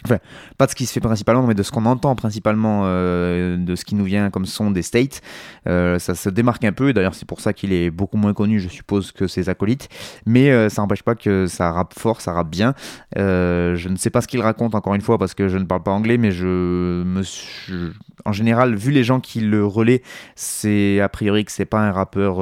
[0.06, 0.18] Enfin,
[0.58, 3.76] pas de ce qui se fait principalement, mais de ce qu'on entend principalement, euh, de
[3.76, 5.22] ce qui nous vient comme son des States.
[5.68, 8.60] Euh, ça se démarque un peu, d'ailleurs c'est pour ça qu'il est beaucoup moins connu,
[8.60, 9.88] je suppose, que ses acolytes.
[10.26, 12.74] Mais euh, ça n'empêche pas que ça rappe fort, ça rappe bien.
[13.16, 15.84] Je ne sais pas ce qu'il raconte, encore une fois, parce que je ne parle
[15.84, 17.92] pas anglais, mais je me suis...
[18.26, 20.02] En général, vu les gens qui le relaient,
[20.36, 22.38] c'est a priori que c'est pas un rappeur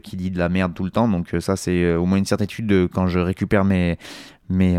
[0.00, 2.66] qui dit de la merde tout le temps, donc ça c'est au moins une certitude
[2.66, 3.96] de- quand je récupère mes...
[4.50, 4.78] mes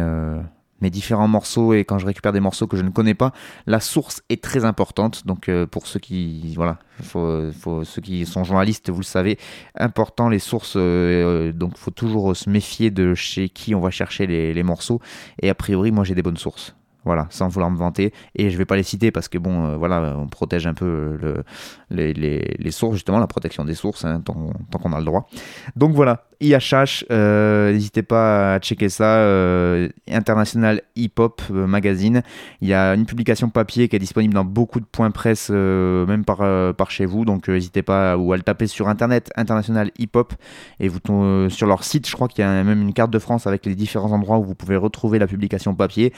[0.81, 3.31] mes différents morceaux et quand je récupère des morceaux que je ne connais pas,
[3.65, 5.25] la source est très importante.
[5.25, 9.37] Donc euh, pour ceux qui voilà, faut, ceux qui sont journalistes, vous le savez,
[9.75, 10.75] important les sources.
[10.75, 14.63] euh, euh, donc faut toujours se méfier de chez qui on va chercher les, les
[14.63, 15.01] morceaux.
[15.41, 16.75] Et a priori, moi j'ai des bonnes sources.
[17.07, 18.13] Voilà, sans vouloir me vanter.
[18.35, 21.17] Et je vais pas les citer parce que bon, euh, voilà, on protège un peu
[21.19, 21.43] le,
[21.89, 25.27] les, les- les sources, justement, la protection des sources, hein, tant, qu'on a le droit.
[25.75, 29.17] Donc voilà, IHH, euh, n'hésitez pas à checker ça.
[29.19, 32.21] euh, International Hip Hop euh, Magazine.
[32.61, 36.05] Il y a une publication papier qui est disponible dans beaucoup de points presse, euh,
[36.05, 37.25] même par, euh, par chez vous.
[37.25, 40.33] Donc euh, n'hésitez pas ou à le taper sur internet, International Hip Hop.
[40.79, 43.19] Et vous euh, sur leur site, je crois qu'il y a même une carte de
[43.19, 46.13] France avec les différents endroits où vous pouvez retrouver la publication papier.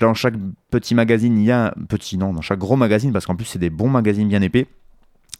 [0.00, 0.34] Dans chaque
[0.70, 3.58] petit magazine, il y a petit non, dans chaque gros magazine, parce qu'en plus c'est
[3.58, 4.66] des bons magazines bien épais.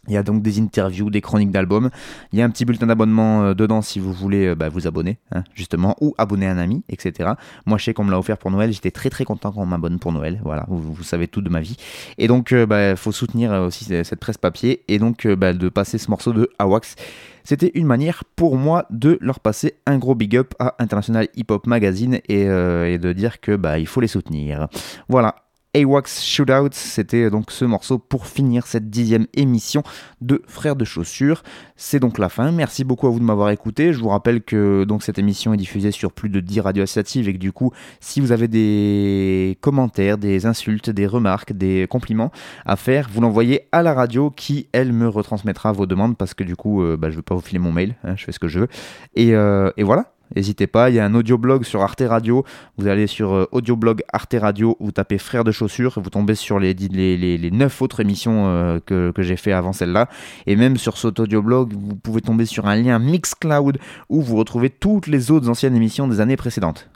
[0.07, 1.89] Il y a donc des interviews, des chroniques d'albums.
[2.31, 4.87] Il y a un petit bulletin d'abonnement euh, dedans si vous voulez euh, bah, vous
[4.87, 7.31] abonner, hein, justement, ou abonner un ami, etc.
[7.65, 8.71] Moi, je sais qu'on me l'a offert pour Noël.
[8.71, 10.39] J'étais très très content quand on m'abonne pour Noël.
[10.43, 11.77] Voilà, vous, savez tout de ma vie.
[12.17, 15.53] Et donc, il bah, faut soutenir euh, aussi cette presse papier et donc euh, bah,
[15.53, 16.95] de passer ce morceau de Awax.
[17.43, 21.45] C'était une manière pour moi de leur passer un gros big up à International Hip
[21.49, 24.67] Hop Magazine et, euh, et de dire que bah, il faut les soutenir.
[25.09, 25.44] Voilà.
[25.75, 26.69] AWAX Shootout.
[26.71, 29.83] C'était donc ce morceau pour finir cette dixième émission
[30.21, 31.43] de Frères de Chaussures.
[31.75, 32.51] C'est donc la fin.
[32.51, 33.91] Merci beaucoup à vous de m'avoir écouté.
[33.91, 37.27] Je vous rappelle que donc cette émission est diffusée sur plus de 10 radios associatives
[37.27, 42.31] et que du coup, si vous avez des commentaires, des insultes, des remarques, des compliments
[42.65, 46.45] à faire, vous l'envoyez à la radio qui, elle, me retransmettra vos demandes parce que
[46.45, 47.95] du coup, euh, bah, je ne vais pas vous filer mon mail.
[48.05, 48.67] hein, je fais ce que je veux.
[49.15, 50.14] Et, euh, et voilà.
[50.35, 52.43] N'hésitez pas, il y a un audioblog sur Arte Radio.
[52.77, 56.59] Vous allez sur euh, audioblog Arte Radio, vous tapez Frères de chaussures, vous tombez sur
[56.59, 60.09] les, les, les, les 9 autres émissions euh, que, que j'ai fait avant celle-là.
[60.47, 63.77] Et même sur cet audioblog, vous pouvez tomber sur un lien Mixcloud
[64.09, 66.89] où vous retrouvez toutes les autres anciennes émissions des années précédentes.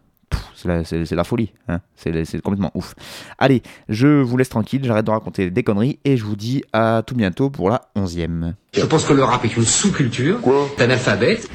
[0.56, 1.80] C'est la, la folie, hein.
[1.96, 2.94] c'est complètement ouf.
[3.38, 7.02] Allez, je vous laisse tranquille, j'arrête de raconter des conneries et je vous dis à
[7.06, 8.56] tout bientôt pour la onzième.
[8.74, 10.42] Je pense que le rap est une sous-culture.
[10.42, 10.68] Quoi?
[10.78, 11.50] D'analphabète.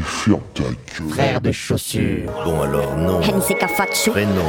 [1.10, 2.32] Frère de chaussures.
[2.44, 3.20] Bon alors, non.
[3.20, 4.42] Prénom.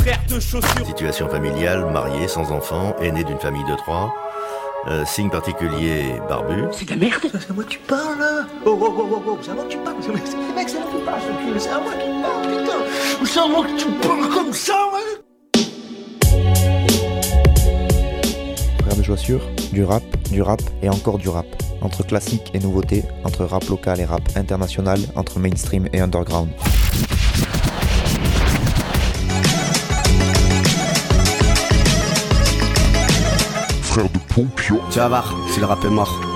[0.00, 0.86] Frère de chaussures.
[0.86, 4.14] Situation familiale, marié, sans enfant, aîné d'une famille de trois.
[4.90, 6.64] Euh, signe particulier, barbu.
[6.72, 9.22] C'est de la merde C'est à moi que tu parles là Oh oh oh oh
[9.26, 11.20] oh, c'est à moi que tu parles C'est- Mec, c'est à moi que tu parles,
[11.20, 14.52] ce cul, c'est à moi qui parle, putain C'est à moi que tu parles comme
[14.52, 15.20] ça, ouais
[18.82, 21.46] Frères de chaussures, du rap, du rap et encore du rap.
[21.82, 26.48] Entre classique et nouveauté, entre rap local et rap international, entre mainstream et underground.
[33.98, 34.04] De.
[34.90, 36.27] Tu vas voir, si le rap est mort.